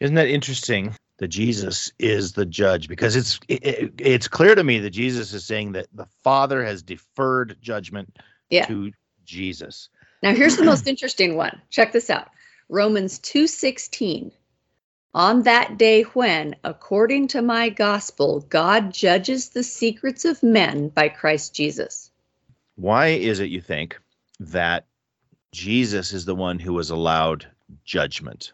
[0.00, 2.88] Isn't that interesting that Jesus is the judge?
[2.88, 6.82] Because it's it, it's clear to me that Jesus is saying that the Father has
[6.82, 8.18] deferred judgment
[8.50, 8.66] yeah.
[8.66, 8.90] to
[9.24, 9.90] Jesus.
[10.24, 11.62] Now here's the most interesting one.
[11.70, 12.30] Check this out.
[12.68, 14.32] Romans 2:16.
[15.14, 21.10] On that day when, according to my gospel, God judges the secrets of men by
[21.10, 22.10] Christ Jesus.
[22.74, 24.00] Why is it you think
[24.40, 24.86] that
[25.52, 27.46] Jesus is the one who was allowed
[27.84, 28.52] judgment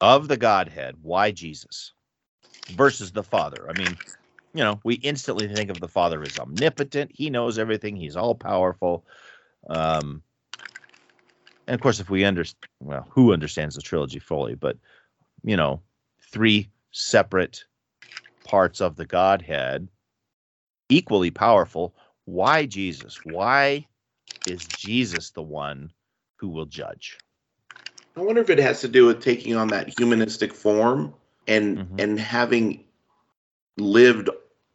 [0.00, 0.96] of the Godhead.
[1.02, 1.92] Why Jesus
[2.70, 3.66] versus the Father?
[3.68, 3.96] I mean,
[4.54, 7.10] you know, we instantly think of the Father as omnipotent.
[7.14, 7.96] He knows everything.
[7.96, 9.04] He's all powerful.
[9.68, 10.22] Um,
[11.66, 14.54] and of course, if we understand, well, who understands the trilogy fully?
[14.54, 14.76] But
[15.42, 15.80] you know,
[16.30, 17.64] three separate
[18.44, 19.88] parts of the Godhead,
[20.88, 21.94] equally powerful.
[22.24, 23.20] Why Jesus?
[23.24, 23.86] Why
[24.50, 25.92] is Jesus the one
[26.36, 27.18] who will judge?
[28.16, 31.14] I wonder if it has to do with taking on that humanistic form
[31.46, 32.00] and mm-hmm.
[32.00, 32.84] and having
[33.76, 34.28] lived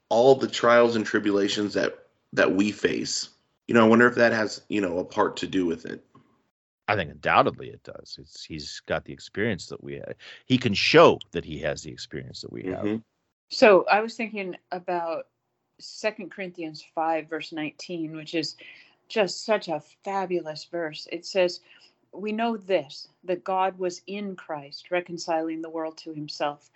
[0.10, 3.30] all the trials and tribulations that that we face.
[3.68, 6.04] You know, I wonder if that has, you know, a part to do with it.
[6.88, 8.18] I think undoubtedly it does.
[8.20, 10.16] It's he's got the experience that we have.
[10.46, 12.84] He can show that he has the experience that we have.
[12.84, 12.98] Mm-hmm.
[13.50, 15.28] So I was thinking about
[15.80, 18.56] Second Corinthians 5, verse 19, which is
[19.14, 21.08] just such a fabulous verse.
[21.12, 21.62] It says,
[22.14, 26.72] We know this, that God was in Christ, reconciling the world to himself,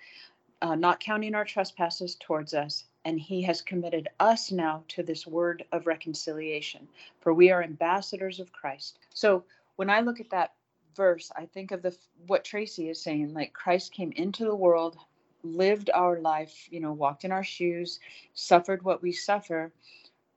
[0.62, 5.26] uh, not counting our trespasses towards us, and he has committed us now to this
[5.26, 6.90] word of reconciliation
[7.22, 9.46] for we are ambassadors of christ so
[9.78, 10.52] when i look at that
[10.94, 11.96] verse i think of the
[12.28, 14.98] what tracy is saying like christ came into the world
[15.44, 18.00] lived our life you know walked in our shoes
[18.34, 19.72] suffered what we suffer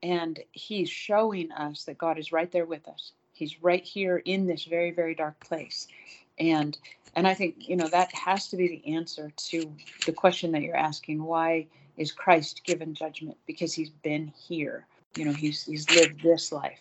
[0.03, 4.47] and he's showing us that god is right there with us he's right here in
[4.47, 5.89] this very very dark place
[6.39, 6.79] and
[7.15, 9.73] and i think you know that has to be the answer to
[10.07, 11.67] the question that you're asking why
[12.01, 14.87] is Christ given judgment because he's been here.
[15.17, 16.81] You know, he's he's lived this life.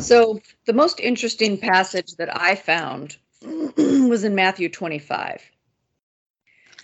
[0.00, 5.42] So the most interesting passage that I found was in Matthew 25.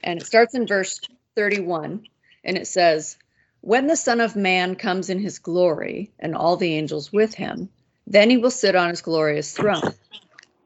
[0.04, 1.00] And it starts in verse
[1.34, 2.06] 31
[2.44, 3.16] and it says,
[3.66, 7.70] "When the Son of man comes in his glory and all the angels with him,
[8.06, 9.94] then he will sit on his glorious throne."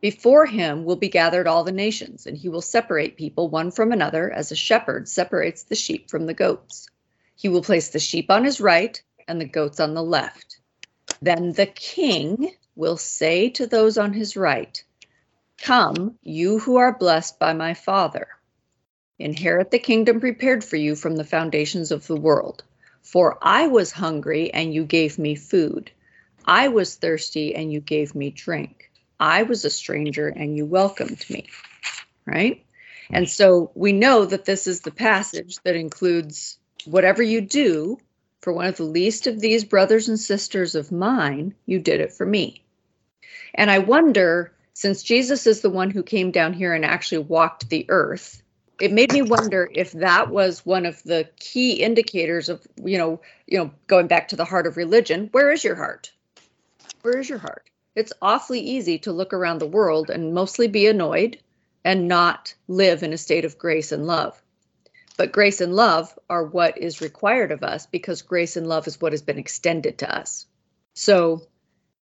[0.01, 3.93] Before him will be gathered all the nations, and he will separate people one from
[3.93, 6.89] another as a shepherd separates the sheep from the goats.
[7.37, 10.59] He will place the sheep on his right and the goats on the left.
[11.23, 14.83] Then the king will say to those on his right,
[15.57, 18.27] Come, you who are blessed by my Father.
[19.21, 22.65] Inherit the kingdom prepared for you from the foundations of the world.
[23.11, 25.91] For I was hungry, and you gave me food.
[26.45, 28.91] I was thirsty, and you gave me drink.
[29.19, 31.49] I was a stranger and you welcomed me.
[32.27, 32.63] Right?
[33.09, 37.99] And so we know that this is the passage that includes whatever you do
[38.43, 42.13] for one of the least of these brothers and sisters of mine, you did it
[42.13, 42.63] for me.
[43.55, 47.71] And I wonder, since Jesus is the one who came down here and actually walked
[47.71, 48.43] the earth,
[48.81, 53.21] it made me wonder if that was one of the key indicators of, you know,
[53.47, 56.13] you know, going back to the heart of religion, where is your heart?
[57.03, 57.69] Where is your heart?
[57.99, 61.37] it's awfully easy to look around the world and mostly be annoyed
[61.85, 64.41] and not live in a state of grace and love.
[65.17, 69.01] But grace and love are what is required of us because grace and love is
[69.01, 70.47] what has been extended to us.
[70.95, 71.43] So,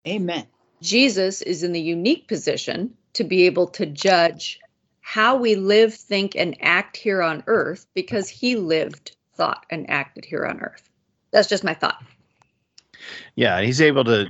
[0.09, 0.49] amen.
[0.83, 4.59] Jesus is in the unique position to be able to judge
[5.09, 10.25] how we live, think, and act here on earth because he lived, thought, and acted
[10.25, 10.83] here on earth.
[11.31, 12.03] That's just my thought.
[13.37, 14.29] Yeah, he's able to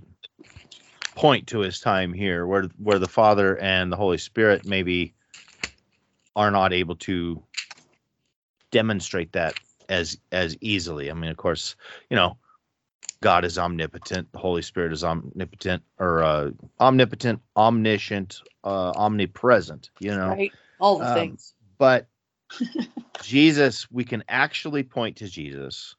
[1.14, 5.14] point to his time here where where the father and the holy spirit maybe
[6.36, 7.42] are not able to
[8.70, 9.54] demonstrate that
[9.88, 11.74] as as easily i mean of course
[12.10, 12.36] you know
[13.22, 20.14] god is omnipotent the holy spirit is omnipotent or uh omnipotent omniscient uh omnipresent you
[20.14, 22.06] know right all the um, things but
[23.22, 25.94] jesus we can actually point to jesus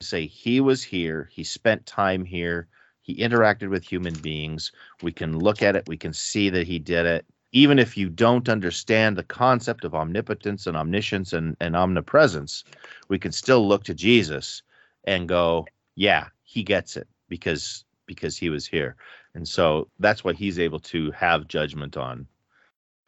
[0.00, 2.68] say he was here he spent time here
[3.06, 4.72] he interacted with human beings.
[5.00, 7.24] We can look at it, we can see that he did it.
[7.52, 12.64] Even if you don't understand the concept of omnipotence and omniscience and, and omnipresence,
[13.08, 14.62] we can still look to Jesus
[15.04, 18.96] and go, yeah, he gets it because because he was here.
[19.34, 22.26] And so that's why he's able to have judgment on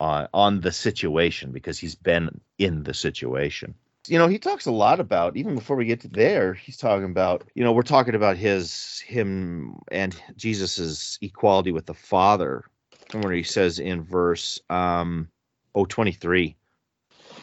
[0.00, 3.74] on on the situation because he's been in the situation
[4.08, 7.04] you know, he talks a lot about even before we get to there, he's talking
[7.04, 12.64] about, you know, we're talking about his him and Jesus's equality with the Father.
[13.12, 15.28] And where he says in verse um
[15.74, 16.56] 023,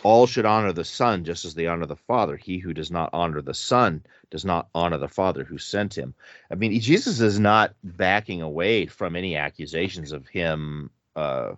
[0.04, 2.38] all should honor the Son just as they honor the Father.
[2.38, 6.14] He who does not honor the Son does not honor the Father who sent him.
[6.52, 11.54] I mean, Jesus is not backing away from any accusations of him uh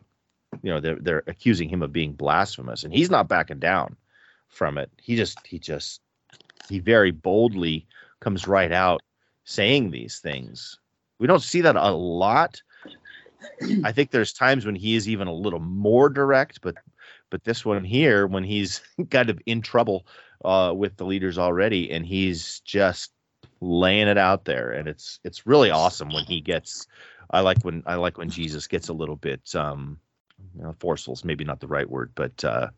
[0.63, 3.96] you know, they're they're accusing him of being blasphemous, and he's not backing down
[4.50, 4.91] from it.
[5.02, 6.02] He just he just
[6.70, 7.88] he very boldly
[8.20, 9.02] comes right out
[9.43, 10.80] saying these things.
[11.20, 12.62] We don't see that a lot.
[13.84, 16.76] I think there's times when he is even a little more direct, but
[17.30, 20.08] but this one here, when he's kind of in trouble
[20.43, 23.12] uh, with the leaders already, and he's just
[23.62, 26.88] laying it out there, and it's it's really awesome when he gets.
[27.32, 30.00] I like when I like when Jesus gets a little bit um,
[30.56, 31.17] you know, forceful.
[31.23, 32.69] Maybe not the right word, but uh,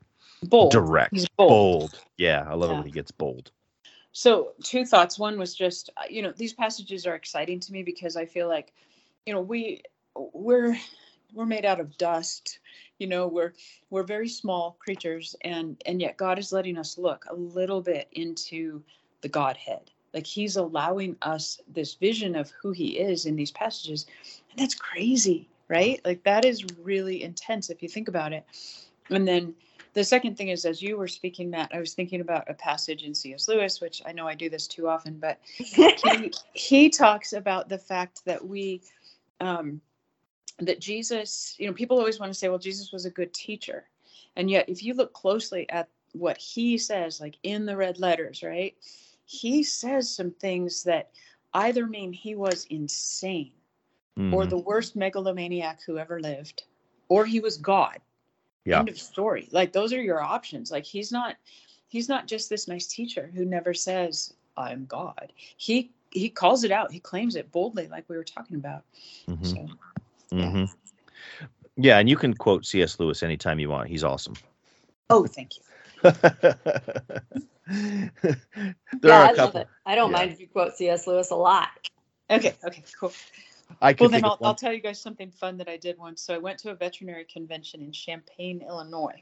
[0.43, 0.71] bold.
[0.71, 1.13] Direct.
[1.37, 1.49] Bold.
[1.49, 2.01] bold.
[2.17, 2.75] Yeah, I love yeah.
[2.75, 3.51] it when he gets bold.
[4.11, 5.19] So, two thoughts.
[5.19, 8.47] One was just, uh, you know, these passages are exciting to me because I feel
[8.47, 8.73] like,
[9.25, 9.83] you know, we
[10.15, 10.77] we're
[11.33, 12.59] we're made out of dust.
[12.97, 13.53] You know, we're
[13.89, 18.07] we're very small creatures, and and yet God is letting us look a little bit
[18.11, 18.83] into
[19.21, 19.91] the Godhead.
[20.13, 24.05] Like He's allowing us this vision of who He is in these passages,
[24.49, 26.01] and that's crazy, right?
[26.03, 28.45] Like that is really intense if you think about it.
[29.09, 29.53] And then
[29.93, 33.03] the second thing is, as you were speaking, Matt, I was thinking about a passage
[33.03, 33.47] in C.S.
[33.47, 37.77] Lewis, which I know I do this too often, but he, he talks about the
[37.77, 38.81] fact that we,
[39.39, 39.81] um,
[40.59, 43.85] that Jesus, you know, people always want to say, well, Jesus was a good teacher.
[44.35, 48.43] And yet, if you look closely at what he says, like in the red letters,
[48.43, 48.75] right?
[49.29, 51.11] he says some things that
[51.53, 53.51] either mean he was insane
[54.31, 54.49] or Mhm.
[54.49, 56.63] the worst megalomaniac who ever lived,
[57.07, 57.99] or he was God.
[58.65, 58.79] Yeah.
[58.79, 59.47] End of story.
[59.51, 60.71] Like those are your options.
[60.71, 61.35] Like he's not
[61.87, 65.33] he's not just this nice teacher who never says, I'm God.
[65.57, 66.91] He he calls it out.
[66.91, 68.83] He claims it boldly, like we were talking about.
[69.27, 69.45] Mhm.
[69.45, 69.67] So
[70.31, 70.65] hmm
[71.77, 72.99] Yeah, and you can quote C.S.
[72.99, 73.89] Lewis anytime you want.
[73.89, 74.35] He's awesome.
[75.09, 75.63] oh thank you.
[76.03, 76.11] there
[79.03, 79.43] yeah, are I a couple.
[79.43, 79.67] love it.
[79.85, 80.17] I don't yeah.
[80.17, 81.07] mind if you quote C.S.
[81.07, 81.69] Lewis a lot.
[82.29, 83.11] Okay, okay, cool.
[83.81, 84.47] I could Well, then think I'll.
[84.47, 86.21] I'll tell you guys something fun that I did once.
[86.21, 89.21] So I went to a veterinary convention in Champaign, Illinois.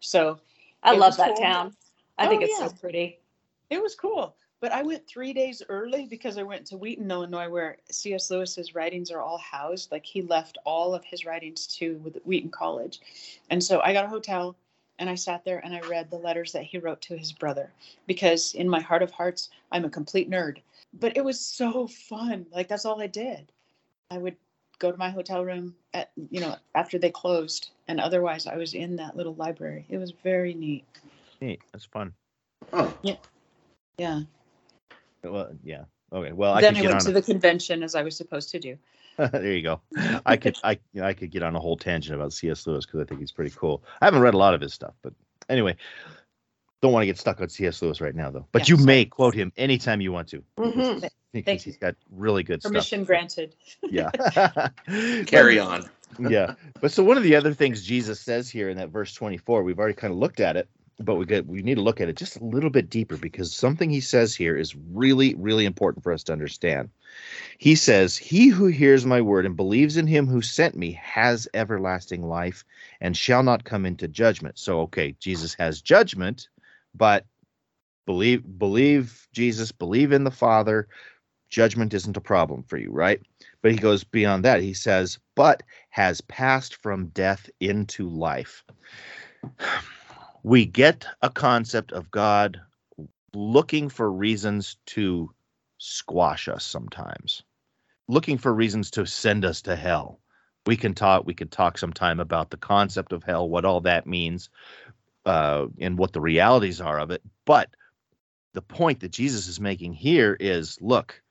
[0.00, 0.38] So
[0.82, 1.42] I love that cool.
[1.44, 1.76] town.
[2.18, 2.68] I Oh, think it's yeah.
[2.68, 3.18] so pretty.
[3.70, 4.36] it was cool.
[4.60, 8.30] But I went three days early because I went to Wheaton, Illinois, where C.S.
[8.30, 9.92] Lewis's writings are all housed.
[9.92, 13.00] Like he left all of his writings to with Wheaton College.
[13.50, 14.56] And so I got a hotel
[14.98, 17.70] and I sat there and I read the letters that he wrote to his brother
[18.06, 20.62] because in my heart of hearts, I'm a complete nerd.
[20.94, 22.46] But it was so fun.
[22.50, 23.52] Like that's all I did.
[24.10, 24.36] I would
[24.78, 28.74] go to my hotel room at you know after they closed and otherwise I was
[28.74, 29.86] in that little library.
[29.88, 30.84] It was very neat.
[31.40, 31.60] Neat.
[31.72, 32.12] That's fun.
[32.72, 32.90] Huh.
[33.02, 33.16] Yeah.
[33.98, 34.20] Yeah.
[35.22, 35.84] Well, yeah.
[36.12, 36.32] Okay.
[36.32, 37.06] Well, I then could I get went on.
[37.06, 38.76] to the convention as I was supposed to do.
[39.18, 39.80] there you go.
[40.26, 42.66] I could I I could get on a whole tangent about C.S.
[42.66, 43.82] Lewis because I think he's pretty cool.
[44.00, 45.14] I haven't read a lot of his stuff, but
[45.48, 45.74] anyway,
[46.82, 47.80] don't want to get stuck on C.S.
[47.80, 48.46] Lewis right now though.
[48.52, 48.86] But Yeah, you sorry.
[48.86, 50.44] may quote him anytime you want to.
[50.58, 51.08] Mhm.
[51.40, 53.54] Because Thank he's got really good Permission granted.
[53.82, 54.10] Yeah.
[55.26, 55.88] Carry on.
[56.18, 56.54] yeah.
[56.80, 59.78] But so one of the other things Jesus says here in that verse 24, we've
[59.78, 60.68] already kind of looked at it,
[60.98, 63.54] but we get we need to look at it just a little bit deeper because
[63.54, 66.90] something he says here is really really important for us to understand.
[67.58, 71.48] He says, "He who hears my word and believes in him who sent me has
[71.52, 72.64] everlasting life
[73.00, 76.48] and shall not come into judgment." So okay, Jesus has judgment,
[76.94, 77.26] but
[78.06, 80.88] believe believe Jesus, believe in the Father,
[81.50, 83.20] judgment isn't a problem for you, right?
[83.62, 84.62] But he goes beyond that.
[84.62, 88.64] He says, but has passed from death into life.
[90.42, 92.60] We get a concept of God
[93.34, 95.30] looking for reasons to
[95.78, 97.42] squash us sometimes,
[98.08, 100.20] looking for reasons to send us to hell.
[100.66, 101.26] We can talk.
[101.26, 104.50] We could talk sometime about the concept of hell, what all that means,
[105.24, 107.22] uh, and what the realities are of it.
[107.44, 107.70] But
[108.54, 111.22] the point that Jesus is making here is, look,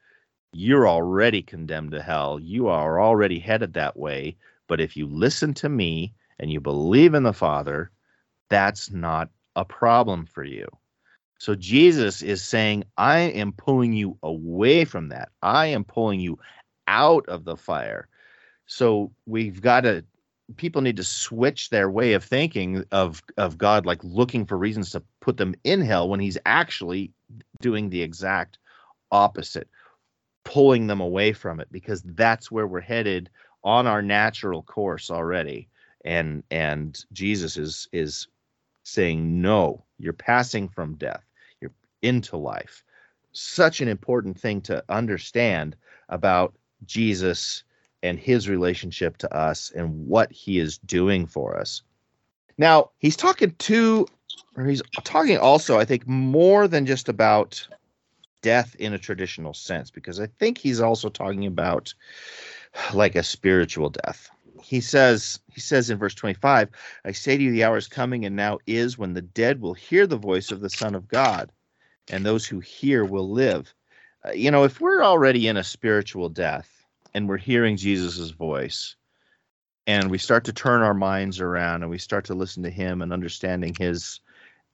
[0.58, 2.40] you're already condemned to hell.
[2.40, 4.38] You are already headed that way.
[4.70, 7.92] But if you listen to me and you believe in the Father,
[8.50, 10.66] that's not a problem for you.
[11.40, 15.28] So Jesus is saying, I am pulling you away from that.
[15.42, 16.40] I am pulling you
[16.88, 18.08] out of the fire.
[18.66, 20.06] So we've got to
[20.56, 24.92] people need to switch their way of thinking of of God like looking for reasons
[24.92, 27.12] to put them in hell when he's actually
[27.60, 28.58] doing the exact
[29.12, 29.68] opposite
[30.46, 33.30] pulling them away from it because that's where we're headed
[33.64, 35.68] on our natural course already.
[36.06, 38.28] And and Jesus is is
[38.84, 41.24] saying no you're passing from death.
[41.60, 42.84] You're into life.
[43.34, 45.76] Such an important thing to understand
[46.10, 46.54] about
[46.86, 47.64] Jesus
[48.04, 51.82] and his relationship to us and what he is doing for us.
[52.58, 54.08] Now he's talking to
[54.56, 57.68] or he's talking also i think more than just about
[58.46, 61.92] death in a traditional sense because I think he's also talking about
[62.94, 64.30] like a spiritual death.
[64.62, 66.70] He says he says in verse 25,
[67.06, 69.74] I say to you the hour is coming and now is when the dead will
[69.74, 71.52] hear the voice of the son of God
[72.12, 73.74] and those who hear will live.
[74.24, 76.70] Uh, you know, if we're already in a spiritual death
[77.16, 78.96] and we're hearing Jesus's voice
[79.88, 83.02] and we start to turn our minds around and we start to listen to him
[83.02, 84.20] and understanding his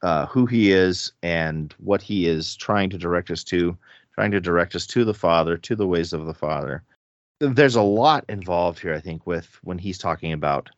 [0.04, 3.78] uh, who he is and what he is trying to direct us to,
[4.16, 6.84] trying to direct us to the Father, to the ways of the Father.
[7.40, 10.70] There's a lot involved here, I think, with when he's talking about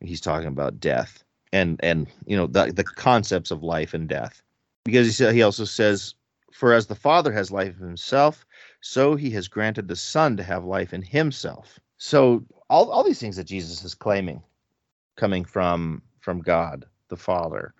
[0.00, 4.42] he's talking about death and and you know the the concepts of life and death,
[4.84, 6.14] because he he also says,
[6.52, 8.44] "For as the Father has life in Himself,
[8.80, 13.20] so He has granted the Son to have life in Himself." So all all these
[13.20, 14.42] things that Jesus is claiming,
[15.16, 17.74] coming from from God the Father,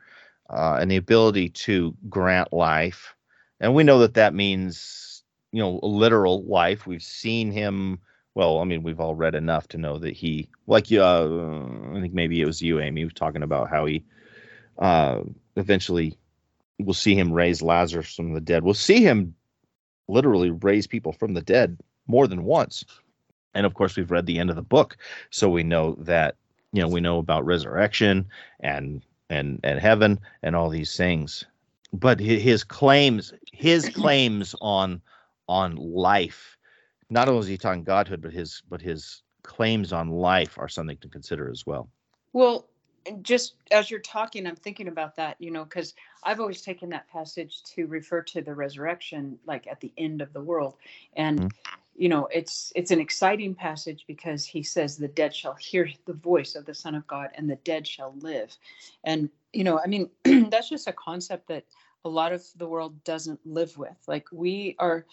[0.51, 3.15] uh, and the ability to grant life.
[3.61, 5.23] And we know that that means,
[5.53, 6.87] you know, literal life.
[6.87, 7.99] We've seen him.
[8.35, 12.15] Well, I mean, we've all read enough to know that he, like, uh, I think
[12.15, 14.05] maybe it was you, Amy, was talking about how he
[14.79, 15.23] uh,
[15.57, 16.17] eventually
[16.79, 18.63] we'll see him raise Lazarus from the dead.
[18.63, 19.35] We'll see him
[20.07, 22.85] literally raise people from the dead more than once.
[23.55, 24.97] And of course, we've read the end of the book,
[25.31, 26.37] so we know that
[26.73, 28.27] you know we know about resurrection
[28.61, 31.45] and and and heaven and all these things
[31.93, 35.01] but his claims his claims on
[35.49, 36.57] on life
[37.11, 40.97] not only is he talking godhood but his but his claims on life are something
[40.99, 41.89] to consider as well
[42.33, 42.67] Well,
[43.23, 47.09] just as you're talking, I'm thinking about that, you know, because I've always taken that
[47.09, 50.75] passage to refer to the resurrection, like at the end of the world.
[51.17, 51.51] And, Mhm.
[51.99, 56.13] You know, it's it's an exciting passage because he says the dead shall hear the
[56.13, 58.57] voice of the Son of God and the dead shall live.
[59.03, 60.09] And, you know, I mean,
[60.49, 61.65] that's just a concept that
[62.05, 63.97] a lot of the world doesn't live with.
[64.07, 65.07] Like we are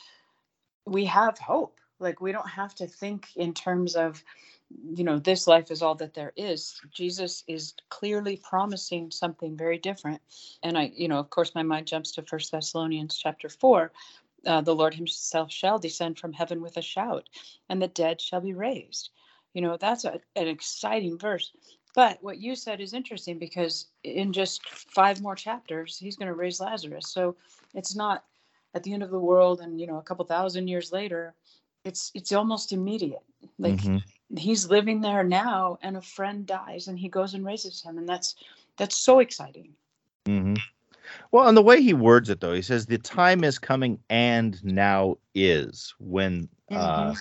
[0.85, 1.79] we have hope.
[1.99, 4.23] Like we don't have to think in terms of
[4.93, 9.77] you know this life is all that there is jesus is clearly promising something very
[9.77, 10.19] different
[10.63, 13.91] and i you know of course my mind jumps to first thessalonians chapter 4
[14.45, 17.29] uh, the lord himself shall descend from heaven with a shout
[17.69, 19.09] and the dead shall be raised.
[19.53, 21.51] You know that's a, an exciting verse.
[21.95, 26.33] But what you said is interesting because in just five more chapters he's going to
[26.35, 27.07] raise lazarus.
[27.07, 27.35] So
[27.73, 28.23] it's not
[28.73, 31.33] at the end of the world and you know a couple thousand years later
[31.83, 33.23] it's it's almost immediate.
[33.59, 34.03] Like Mhm.
[34.37, 38.07] he's living there now and a friend dies and he goes and raises him and
[38.07, 38.35] that's
[38.77, 39.75] that's so exciting.
[40.25, 40.55] Hmm
[41.31, 44.63] Well, and the way he words it, though, he says, "The time is coming, and
[44.63, 47.13] now is when uh,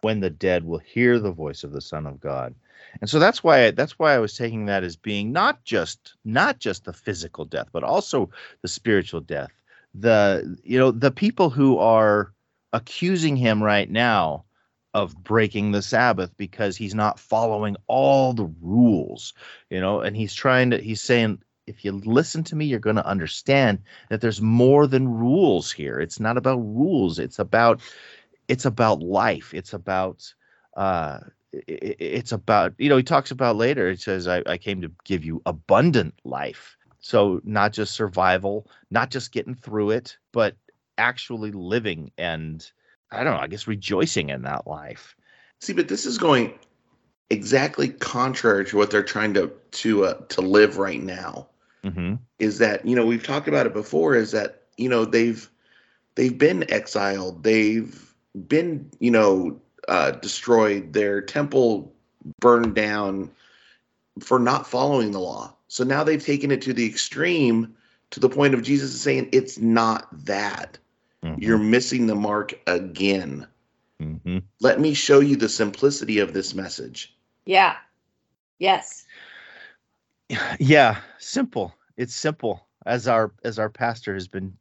[0.00, 2.54] when the dead will hear the voice of the Son of God."
[3.00, 6.14] And so that's why I, that's why I was taking that as being not just
[6.24, 8.30] not just the physical death, but also
[8.62, 9.50] the spiritual death.
[9.94, 12.32] The you know the people who are
[12.72, 14.44] accusing him right now
[14.94, 19.34] of breaking the Sabbath because he's not following all the rules,
[19.70, 22.96] you know, and he's trying to he's saying if you listen to me, you're going
[22.96, 25.98] to understand that there's more than rules here.
[26.00, 27.18] It's not about rules.
[27.18, 27.80] It's about
[28.48, 29.52] it's about life.
[29.54, 30.34] It's about
[30.76, 31.20] uh
[31.54, 34.80] i- i- it's about you know he talks about later it says I, I came
[34.82, 40.56] to give you abundant life so not just survival not just getting through it but
[40.98, 42.70] actually living and
[43.12, 45.16] i don't know i guess rejoicing in that life
[45.60, 46.58] See, but this is going
[47.30, 51.48] exactly contrary to what they're trying to to uh, to live right now.
[51.84, 52.14] Mm-hmm.
[52.38, 54.14] Is that you know we've talked about it before?
[54.14, 55.48] Is that you know they've
[56.14, 58.14] they've been exiled, they've
[58.48, 61.92] been you know uh, destroyed, their temple
[62.40, 63.30] burned down
[64.20, 65.54] for not following the law.
[65.68, 67.74] So now they've taken it to the extreme
[68.10, 70.78] to the point of Jesus saying it's not that.
[71.38, 73.46] You're missing the mark again.
[73.98, 77.14] hmm Let me show you the simplicity of this message.
[77.46, 77.76] Yeah.
[78.58, 79.03] Yes.
[80.58, 81.74] yeah simple.
[81.96, 84.56] It's simple as our as our pastor has been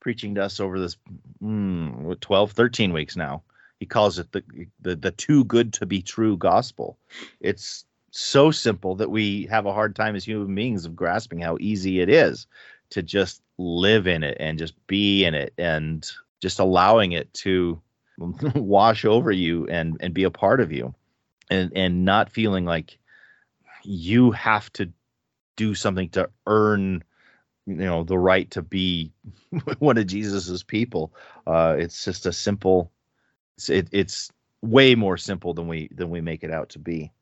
[0.00, 0.96] preaching to us over this
[1.42, 3.42] mm, 12 13 weeks now.
[3.80, 4.42] He calls it the,
[4.80, 6.98] the the too good to be true gospel.
[7.40, 11.58] It's so simple that we have a hard time as human beings of grasping how
[11.60, 12.46] easy it is
[12.90, 17.80] to just live in it and just be in it and just allowing it to
[18.54, 20.94] wash over you and and be a part of you.
[21.50, 22.98] And and not feeling like
[23.84, 24.92] you have to
[25.58, 27.02] do something to earn
[27.66, 29.12] you know the right to be
[29.80, 31.12] one of jesus's people.
[31.46, 32.90] Uh it's just a simple
[33.58, 34.30] it's it, it's
[34.62, 37.12] way more simple than we than we make it out to be.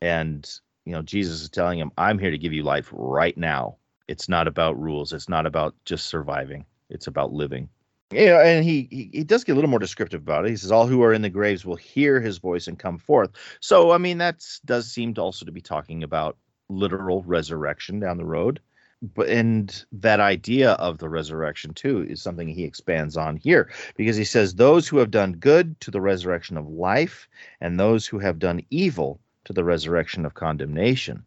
[0.00, 0.48] And
[0.86, 3.76] you know jesus is telling him i'm here to give you life right now.
[4.08, 5.12] It's not about rules.
[5.12, 6.64] It's not about just surviving.
[6.88, 7.68] It's about living.
[8.12, 10.50] Yeah and he, he he does get a little more descriptive about it.
[10.50, 13.32] He says all who are in the graves will hear his voice and come forth.
[13.60, 16.38] So i mean that does seem to also to be talking about
[16.68, 18.60] literal resurrection down the road.
[19.02, 24.16] But and that idea of the resurrection too is something he expands on here because
[24.16, 27.28] he says those who have done good to the resurrection of life
[27.60, 31.24] and those who have done evil to the resurrection of condemnation.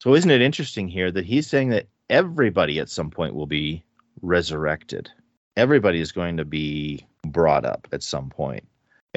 [0.00, 3.84] So isn't it interesting here that he's saying that everybody at some point will be
[4.22, 5.10] resurrected.
[5.56, 8.64] Everybody is going to be brought up at some point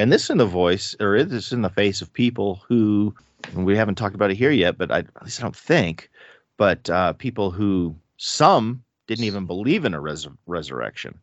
[0.02, 3.14] and this in the voice or this in the face of people who
[3.54, 6.10] and we haven't talked about it here yet but I, at least i don't think
[6.58, 11.20] but uh, people who some didn't even believe in a res- resurrection.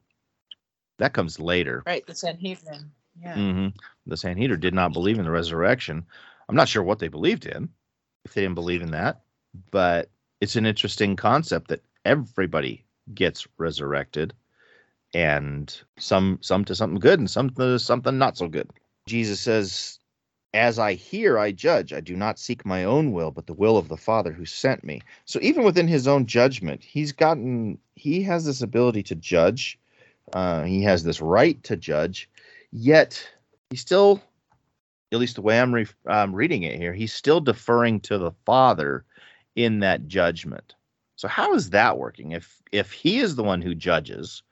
[0.98, 1.82] That comes later.
[1.86, 3.68] right the sanhedrin yeah hmm
[4.06, 6.04] The Sanhedrin did not believe in the resurrection.
[6.48, 7.68] I'm not sure what they believed in,
[8.24, 9.20] if they didn't believe in that,
[9.70, 10.10] but
[10.40, 14.34] it's an interesting concept that everybody gets resurrected,
[15.14, 18.70] and some some to something good and some to something not so good.
[19.06, 19.98] Jesus says,
[20.54, 21.92] "As I hear, I judge.
[21.92, 24.84] I do not seek my own will, but the will of the Father who sent
[24.84, 29.78] me." So even within his own judgment, he's gotten he has this ability to judge.
[30.34, 32.28] Uh, he has this right to judge,
[32.70, 33.26] yet
[33.70, 34.20] he's still,
[35.10, 38.32] at least the way I'm re- um, reading it here, he's still deferring to the
[38.44, 39.06] Father
[39.56, 40.74] in that judgment.
[41.16, 42.32] So how is that working?
[42.32, 44.42] If if he is the one who judges,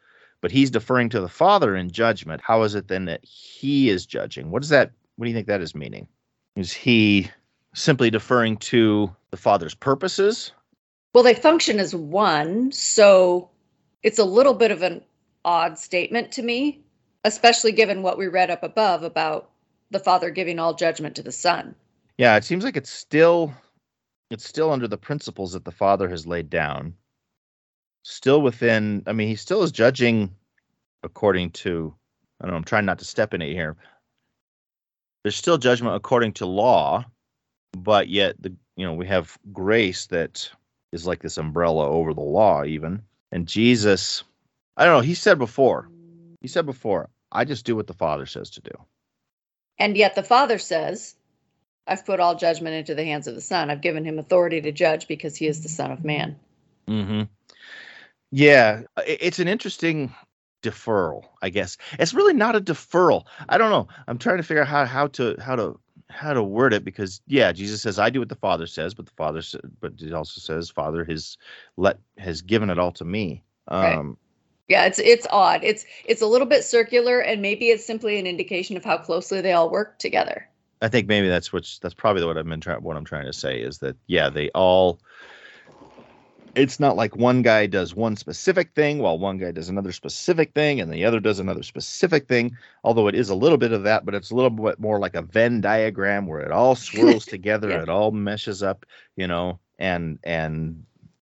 [0.46, 4.06] but he's deferring to the Father in judgment, how is it then that he is
[4.06, 4.52] judging?
[4.52, 6.06] What does that what do you think that is meaning?
[6.54, 7.28] Is he
[7.74, 10.52] simply deferring to the Father's purposes?
[11.12, 13.50] Well, they function as one, so
[14.04, 15.02] it's a little bit of an
[15.44, 16.80] odd statement to me,
[17.24, 19.50] especially given what we read up above about
[19.90, 21.74] the Father giving all judgment to the Son.
[22.18, 23.52] Yeah, it seems like it's still
[24.30, 26.94] it's still under the principles that the Father has laid down.
[28.08, 30.32] Still within, I mean, he still is judging
[31.02, 31.92] according to
[32.40, 33.74] I don't know, I'm trying not to step in it here.
[35.24, 37.04] There's still judgment according to law,
[37.72, 40.48] but yet the you know, we have grace that
[40.92, 43.02] is like this umbrella over the law even.
[43.32, 44.22] And Jesus,
[44.76, 45.88] I don't know, he said before.
[46.40, 48.84] He said before, I just do what the Father says to do.
[49.80, 51.16] And yet the Father says,
[51.88, 53.68] I've put all judgment into the hands of the Son.
[53.68, 56.38] I've given him authority to judge because he is the Son of Man.
[56.86, 57.22] Mm-hmm.
[58.30, 60.14] Yeah, it's an interesting
[60.62, 61.76] deferral, I guess.
[61.98, 63.24] It's really not a deferral.
[63.48, 63.88] I don't know.
[64.08, 67.20] I'm trying to figure out how how to how to how to word it because
[67.26, 69.42] yeah, Jesus says I do what the Father says, but the Father
[69.80, 71.36] but he also says Father has
[71.76, 73.44] let has given it all to me.
[73.68, 74.16] Um, right.
[74.68, 75.62] Yeah, it's it's odd.
[75.62, 79.40] It's it's a little bit circular, and maybe it's simply an indication of how closely
[79.40, 80.48] they all work together.
[80.82, 82.82] I think maybe that's what's that's probably what I've been trying.
[82.82, 85.00] What I'm trying to say is that yeah, they all.
[86.56, 90.54] It's not like one guy does one specific thing while one guy does another specific
[90.54, 92.56] thing and the other does another specific thing.
[92.82, 95.14] Although it is a little bit of that, but it's a little bit more like
[95.14, 97.82] a Venn diagram where it all swirls together, yeah.
[97.82, 98.86] it all meshes up,
[99.16, 100.84] you know, and and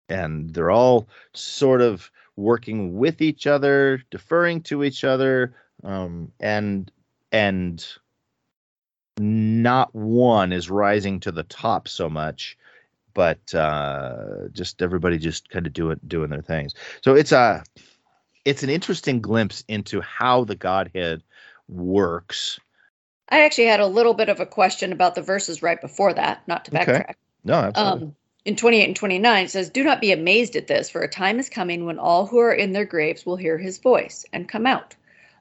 [0.08, 6.90] and they're all sort of working with each other, deferring to each other, um, and
[7.32, 7.86] and
[9.18, 12.56] not one is rising to the top so much,
[13.18, 16.72] but uh, just everybody just kind of doing doing their things.
[17.02, 17.64] So it's a
[18.44, 21.24] it's an interesting glimpse into how the Godhead
[21.66, 22.60] works.
[23.28, 26.46] I actually had a little bit of a question about the verses right before that,
[26.46, 27.00] not to backtrack.
[27.00, 27.14] Okay.
[27.42, 28.06] No, absolutely.
[28.06, 31.08] Um, in 28 and 29 it says do not be amazed at this for a
[31.08, 34.48] time is coming when all who are in their graves will hear his voice and
[34.48, 34.94] come out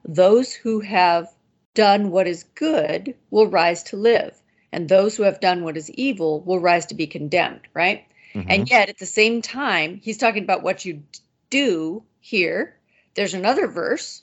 [0.03, 1.27] those who have
[1.75, 4.41] done what is good will rise to live
[4.71, 8.49] and those who have done what is evil will rise to be condemned right mm-hmm.
[8.49, 11.03] and yet at the same time he's talking about what you
[11.49, 12.75] do here
[13.15, 14.21] there's another verse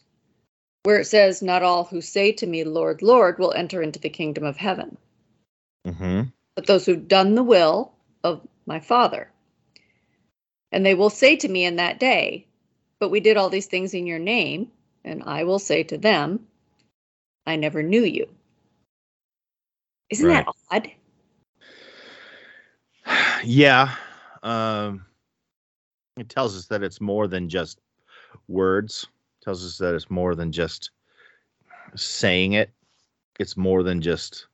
[0.82, 4.10] where it says not all who say to me lord lord will enter into the
[4.10, 4.96] kingdom of heaven
[5.86, 6.22] mm-hmm.
[6.54, 7.92] but those who've done the will
[8.22, 9.30] of my Father.
[10.72, 12.46] And they will say to me in that day,
[12.98, 14.72] But we did all these things in your name.
[15.04, 16.46] And I will say to them,
[17.46, 18.28] I never knew you.
[20.10, 20.46] Isn't right.
[20.46, 20.90] that odd?
[23.44, 23.94] Yeah.
[24.42, 25.04] Um,
[26.16, 27.78] it tells us that it's more than just
[28.48, 29.06] words.
[29.40, 30.90] It tells us that it's more than just
[31.94, 32.70] saying it.
[33.38, 34.46] It's more than just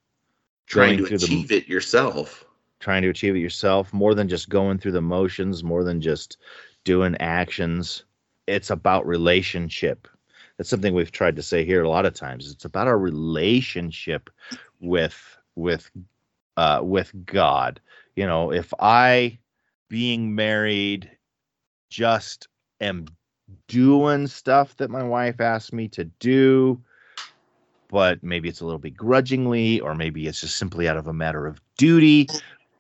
[0.67, 2.45] trying to achieve the, it yourself
[2.81, 6.39] trying to achieve it yourself, more than just going through the motions, more than just
[6.85, 8.05] doing actions.
[8.47, 10.09] It's about relationship.
[10.57, 12.51] That's something we've tried to say here a lot of times.
[12.51, 14.31] It's about our relationship
[14.81, 15.91] with with
[16.57, 17.81] uh, with God.
[18.17, 19.39] You know, if I
[19.89, 21.11] being married
[21.91, 22.49] just
[22.81, 23.07] am
[23.67, 26.81] doing stuff that my wife asked me to do,
[27.89, 31.47] but maybe it's a little begrudgingly, or maybe it's just simply out of a matter
[31.47, 32.29] of duty,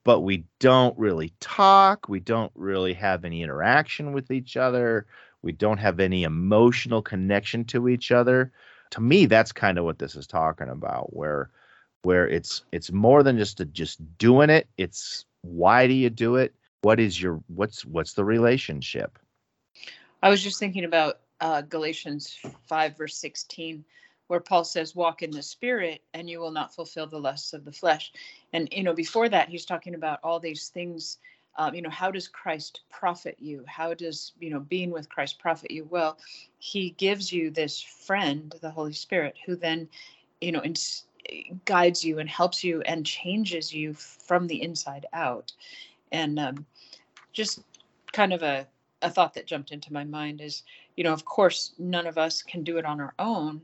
[0.05, 2.09] but we don't really talk.
[2.09, 5.07] We don't really have any interaction with each other.
[5.43, 8.53] We don't have any emotional connection to each other.
[8.91, 11.51] To me, that's kind of what this is talking about, where
[12.03, 14.69] where it's it's more than just a, just doing it.
[14.77, 16.55] It's why do you do it?
[16.83, 19.19] What is your what's what's the relationship?
[20.23, 23.85] I was just thinking about uh, Galatians five verse sixteen
[24.29, 27.65] where Paul says, walk in the spirit and you will not fulfill the lusts of
[27.65, 28.13] the flesh.
[28.53, 31.19] And, you know, before that, he's talking about all these things.
[31.59, 33.65] Um, you know, how does Christ profit you?
[33.67, 35.85] How does, you know, being with Christ profit you?
[35.91, 36.17] Well,
[36.61, 39.89] he gives you this friend, the Holy Spirit, who then,
[40.41, 41.07] you know, ins-
[41.65, 45.53] guides you and helps you and changes you from the inside out.
[46.13, 46.67] And um,
[47.33, 47.63] just
[48.13, 48.67] kind of a,
[49.03, 50.63] a thought that jumped into my mind is,
[50.97, 53.63] you know, of course, none of us can do it on our own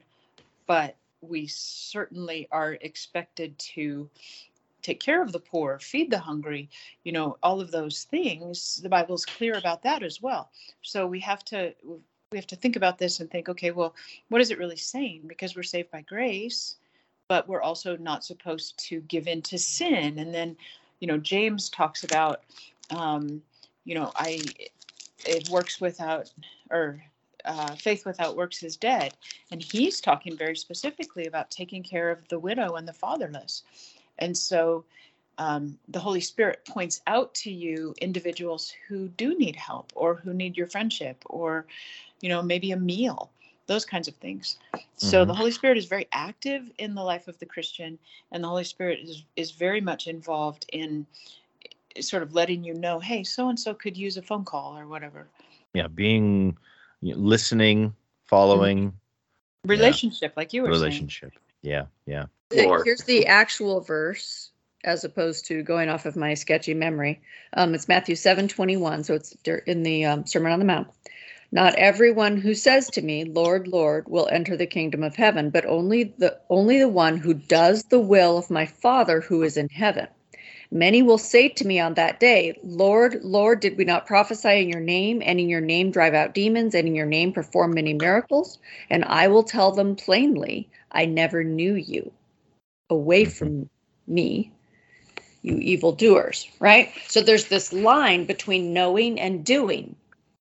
[0.66, 4.08] but we certainly are expected to
[4.82, 6.68] take care of the poor, feed the hungry,
[7.04, 8.80] you know, all of those things.
[8.82, 10.50] The Bible's clear about that as well.
[10.82, 11.74] So we have to
[12.32, 13.94] we have to think about this and think, okay, well,
[14.28, 15.22] what is it really saying?
[15.28, 16.74] Because we're saved by grace,
[17.28, 20.18] but we're also not supposed to give in to sin.
[20.18, 20.56] And then,
[21.00, 22.42] you know, James talks about
[22.90, 23.42] um,
[23.84, 24.40] you know, I
[25.24, 26.30] it works without
[26.70, 27.02] or
[27.44, 29.14] uh, faith without works is dead.
[29.50, 33.62] And he's talking very specifically about taking care of the widow and the fatherless.
[34.18, 34.84] And so
[35.38, 40.32] um, the Holy Spirit points out to you individuals who do need help or who
[40.34, 41.66] need your friendship or,
[42.20, 43.30] you know, maybe a meal,
[43.66, 44.58] those kinds of things.
[44.96, 45.28] So Mhm.
[45.28, 47.98] the Holy Spirit is very active in the life of the Christian,
[48.32, 51.06] and the Holy Spirit is, is very much involved in
[51.96, 54.76] eh, sort of letting you know, hey, so and so could use a phone call
[54.78, 55.28] or whatever.
[55.74, 56.56] Yeah, being
[57.00, 57.94] you know, listening,
[58.24, 58.92] following
[59.64, 60.80] Relationship, like you were saying.
[60.80, 61.32] relationship.
[61.62, 62.26] Yeah, yeah.
[62.66, 64.52] Or- Here's the actual verse
[64.84, 67.20] as opposed to going off of my sketchy memory.
[67.54, 69.02] Um, it's Matthew 7 21.
[69.02, 69.36] So it's
[69.66, 70.88] in the um, Sermon on the Mount.
[71.56, 75.64] Not everyone who says to me, Lord, Lord, will enter the kingdom of heaven, but
[75.64, 79.70] only the only the one who does the will of my Father who is in
[79.70, 80.06] heaven.
[80.70, 84.68] Many will say to me on that day, Lord, Lord, did we not prophesy in
[84.68, 87.94] your name, and in your name drive out demons, and in your name perform many
[87.94, 88.58] miracles?
[88.90, 92.12] And I will tell them plainly, I never knew you.
[92.90, 93.32] Away mm-hmm.
[93.32, 93.70] from
[94.06, 94.52] me,
[95.40, 96.92] you evildoers, right?
[97.08, 99.96] So there's this line between knowing and doing.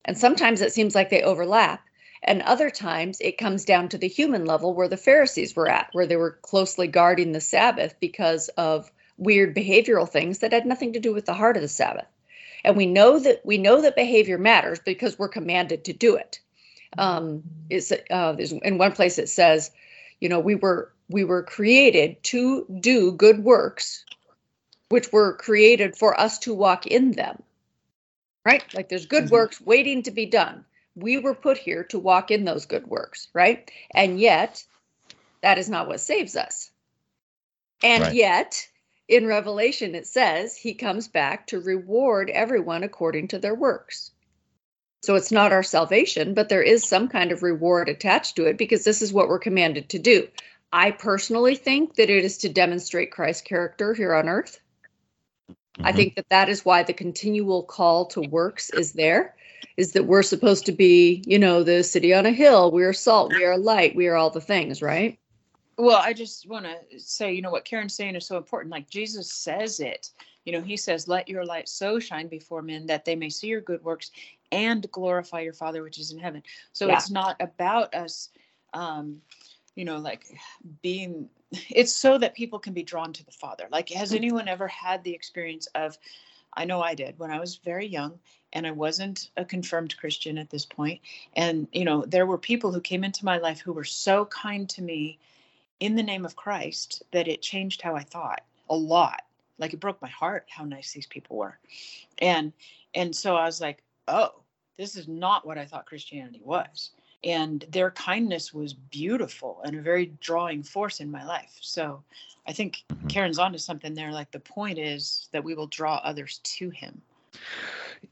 [0.06, 1.84] And sometimes it seems like they overlap.
[2.24, 5.89] And other times it comes down to the human level where the Pharisees were at,
[5.91, 10.93] where they were closely guarding the Sabbath because of weird behavioral things that had nothing
[10.93, 12.08] to do with the heart of the Sabbath.
[12.64, 16.39] And we know that we know that behavior matters because we're commanded to do it.
[16.97, 19.72] Um, it's uh, in one place it says,
[20.20, 24.03] you know, we were we were created to do good works,
[24.89, 27.43] which were created for us to walk in them.
[28.46, 28.64] Right?
[28.74, 29.32] Like there's good Mhm.
[29.32, 30.66] works waiting to be done.
[30.96, 33.70] We were put here to walk in those good works, right?
[33.93, 34.64] And yet,
[35.41, 36.72] that is not what saves us.
[37.84, 38.14] And Right.
[38.14, 38.68] yet,
[39.08, 44.12] in Revelation, it says he comes back to reward everyone according to their works.
[45.04, 48.58] So it's not our salvation, but there is some kind of reward attached to it
[48.58, 50.28] because this is what we're commanded to do.
[50.74, 54.60] I personally think that it is to demonstrate Christ's character here on earth.
[55.84, 55.96] I Mhm.
[55.96, 59.36] think that that is why the continual call to works is there,
[59.78, 62.72] is that we're supposed to be, you know, the city on a hill.
[62.72, 65.20] We are salt, we are light, we are all the things, right?
[65.78, 68.72] Well, I just want to say, you know, what Karen's saying is so important.
[68.72, 70.12] Like Jesus says it.
[70.46, 73.48] You know, he says, Let your light so shine before men that they may see
[73.48, 74.12] your good works
[74.52, 76.44] and glorify your Father which is in heaven.
[76.72, 76.94] So Yeah.
[76.94, 78.30] it's not about us,
[78.74, 79.22] um,
[79.76, 80.24] you know, like
[80.82, 81.30] being,
[81.70, 83.68] it's so that people can be drawn to the Father.
[83.72, 84.18] Like, has mm.
[84.18, 85.97] anyone ever had the experience of,
[86.53, 88.20] I know I did when I was very young
[88.53, 91.01] and I wasn't a confirmed Christian at this point.
[91.36, 94.70] And, you know, there were people who came into my life who were so kind
[94.70, 95.20] to me
[95.80, 99.24] in the name of Christ that it changed how I thought a lot.
[99.58, 101.58] Like it broke my heart how nice these people were.
[102.20, 102.53] And
[102.93, 104.41] and so I was like, "Oh,
[104.78, 106.91] this is not what I thought Christianity was."
[107.24, 111.57] And their kindness was beautiful and a very drawing force in my life.
[111.61, 112.03] So
[112.47, 113.09] I think Mhm.
[113.09, 114.11] Karen's onto something there.
[114.11, 117.01] Like the point is that we will draw others to him.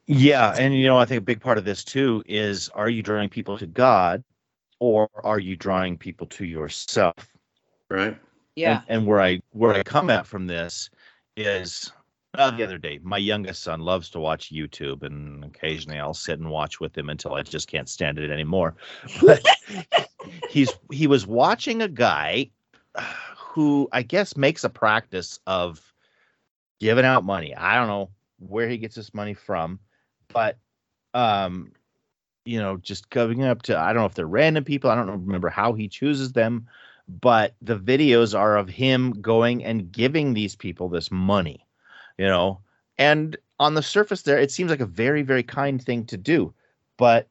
[0.07, 3.03] Yeah, and you know, I think a big part of this too is are you
[3.03, 4.23] drawing people to God
[4.79, 7.15] or are you drawing people to yourself?
[7.89, 8.17] right?
[8.55, 8.81] Yeah.
[8.87, 10.89] And, and where I where I come at from this
[11.37, 11.91] is
[12.35, 16.39] uh, the other day, my youngest son loves to watch YouTube, and occasionally I'll sit
[16.39, 18.75] and watch with him until I just can't stand it anymore.
[19.21, 19.45] But
[20.49, 22.49] he's he was watching a guy
[23.37, 25.93] who I guess makes a practice of
[26.79, 27.55] giving out money.
[27.55, 28.09] I don't know
[28.39, 29.79] where he gets this money from,
[30.27, 30.57] but
[31.13, 31.71] um,
[32.45, 34.89] you know, just going up to I don't know if they're random people.
[34.89, 36.67] I don't remember how he chooses them,
[37.07, 41.65] but the videos are of him going and giving these people this money,
[42.17, 42.59] you know.
[42.97, 46.53] And on the surface there, it seems like a very, very kind thing to do,
[46.97, 47.27] but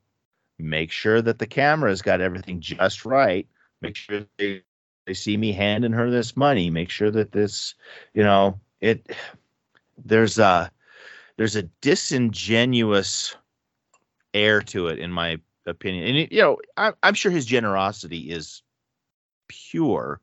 [0.58, 3.46] make sure that the camera's got everything just right.
[3.80, 4.62] Make sure they,
[5.06, 6.70] they see me handing her this money.
[6.70, 7.74] Make sure that this,
[8.14, 9.14] you know, it
[10.04, 10.70] there's a
[11.36, 13.36] there's a disingenuous
[14.34, 16.04] air to it, in my opinion.
[16.06, 18.62] And you know, I, I'm sure his generosity is
[19.48, 20.20] pure,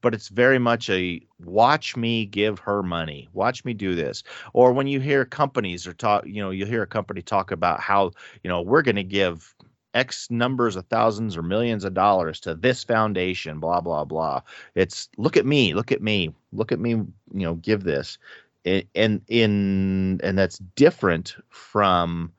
[0.00, 4.22] but it's very much a watch me give her money, watch me do this.
[4.52, 7.80] Or when you hear companies or talk, you know, you hear a company talk about
[7.80, 9.54] how you know we're going to give
[9.94, 14.40] X numbers of thousands or millions of dollars to this foundation, blah blah blah.
[14.74, 18.18] It's look at me, look at me, look at me, you know, give this.
[18.64, 22.32] And in and that's different from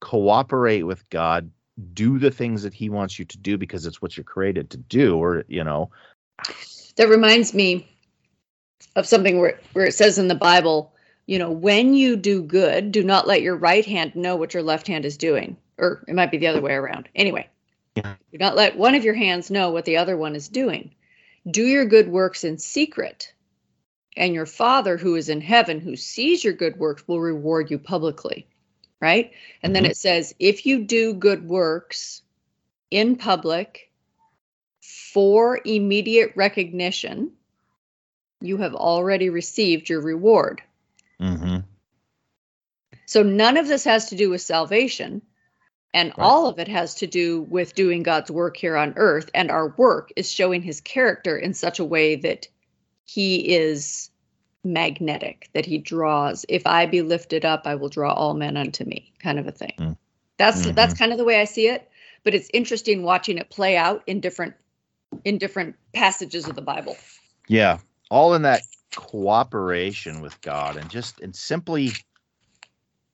[0.00, 1.50] cooperate with God,
[1.92, 4.76] do the things that he wants you to do because it's what you're created to
[4.76, 5.90] do or you know,
[6.96, 7.88] That reminds me
[8.96, 10.92] of something where, where it says in the Bible,
[11.26, 14.62] you know, when you do good, do not let your right hand know what your
[14.62, 15.56] left hand is doing.
[15.78, 17.08] Or it might be the other way around.
[17.14, 17.48] Anyway,
[17.96, 18.14] Yeah.
[18.30, 20.94] do not let one of your hands know what the other one is doing.
[21.50, 23.32] Do your good works in secret,
[24.16, 27.78] and your Father who is in heaven, who sees your good works, will reward you
[27.78, 28.46] publicly.
[29.00, 29.32] Right?
[29.62, 29.90] And then Mhm.
[29.90, 32.22] it says, if you do good works
[32.90, 33.90] in public
[35.14, 37.30] for immediate recognition,
[38.40, 40.60] you have already received your reward.
[41.20, 41.58] Mm-hmm.
[43.06, 45.22] So none of this has to do with salvation.
[45.94, 46.24] And Right.
[46.24, 49.30] all of it has to do with doing God's work here on earth.
[49.32, 52.48] And our work is showing his character in such a way that
[53.04, 54.10] he is
[54.64, 56.44] magnetic, that he draws.
[56.48, 59.52] If I be lifted up, I will draw all men unto me, kind of a
[59.52, 59.74] thing.
[59.78, 59.96] Mm.
[60.38, 61.88] That's that's kind of the way I see it.
[62.24, 64.54] But it's interesting watching it play out in different
[65.24, 66.96] in different passages of the Bible.
[67.48, 67.78] Yeah,
[68.10, 68.62] all in that
[68.94, 71.92] cooperation with God and just and simply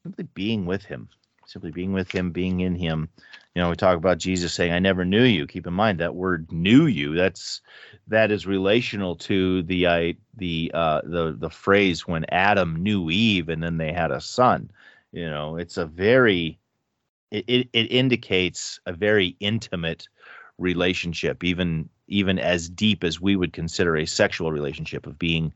[0.02, 1.08] simply being with him.
[1.46, 3.08] Simply being with him, being in him.
[3.54, 5.48] You know, we talk about Jesus saying, I never knew you.
[5.48, 7.60] Keep in mind that word knew you, that's
[8.06, 13.48] that is relational to the I the uh the the phrase when Adam knew Eve
[13.48, 14.70] and then they had a son.
[15.12, 16.60] You know, it's a very
[17.30, 20.08] it, it, it indicates a very intimate
[20.60, 25.52] relationship even even as deep as we would consider a sexual relationship of being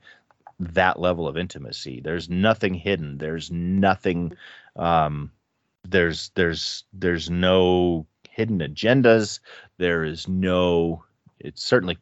[0.59, 4.33] that level of intimacy there's nothing hidden there's nothing
[4.77, 5.31] um
[5.87, 9.41] there's there's there's no hidden agendas
[9.79, 11.05] there is no
[11.39, 11.99] it's certainly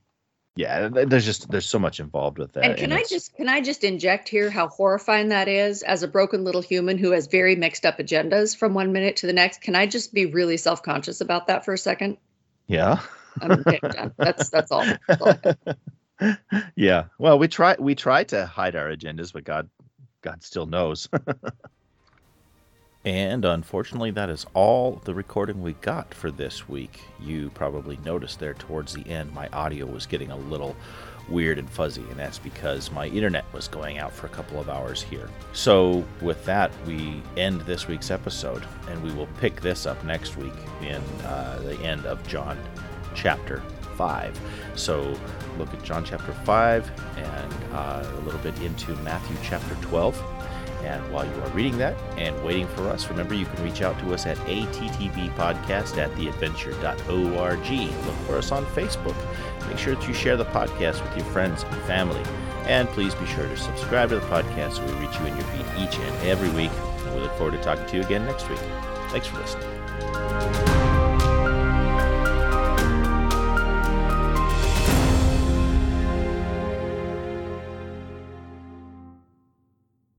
[0.54, 3.60] yeah there's just there's so much involved with that and can I just can I
[3.60, 7.56] just inject here how horrifying that is as a broken little human who has very
[7.56, 9.62] mixed up agendas from one minute to the next?
[9.62, 12.18] Can I just be really self-conscious about that for a second?
[12.66, 13.00] Yeah.
[14.18, 14.84] That's that's all.
[15.08, 15.36] That's all
[16.76, 17.04] yeah.
[17.18, 19.68] Well we try we try to hide our agendas but god
[20.22, 21.08] god still knows.
[23.04, 27.00] And unfortunately that is all the recording we got for this week.
[27.18, 30.76] You probably noticed there towards the end my audio was getting a little
[31.28, 34.68] weird and fuzzy and that's because my internet was going out for a couple of
[34.68, 39.86] hours here so with that we end this week's episode and we will pick this
[39.86, 40.52] up next week
[40.82, 42.58] in uh, the end of john
[43.14, 43.62] chapter
[43.96, 44.38] 5
[44.74, 45.16] so
[45.58, 50.41] look at John chapter 5 and uh, a little bit into Matthew chapter 12.
[50.84, 53.98] And while you are reading that and waiting for us, remember you can reach out
[54.00, 57.70] to us at attbpodcast at theadventure.org.
[58.06, 59.16] Look for us on Facebook.
[59.68, 62.22] Make sure that you share the podcast with your friends and family.
[62.64, 65.46] And please be sure to subscribe to the podcast so we reach you in your
[65.46, 66.72] feed each and every week.
[67.14, 68.60] We look forward to talking to you again next week.
[69.10, 71.01] Thanks for listening.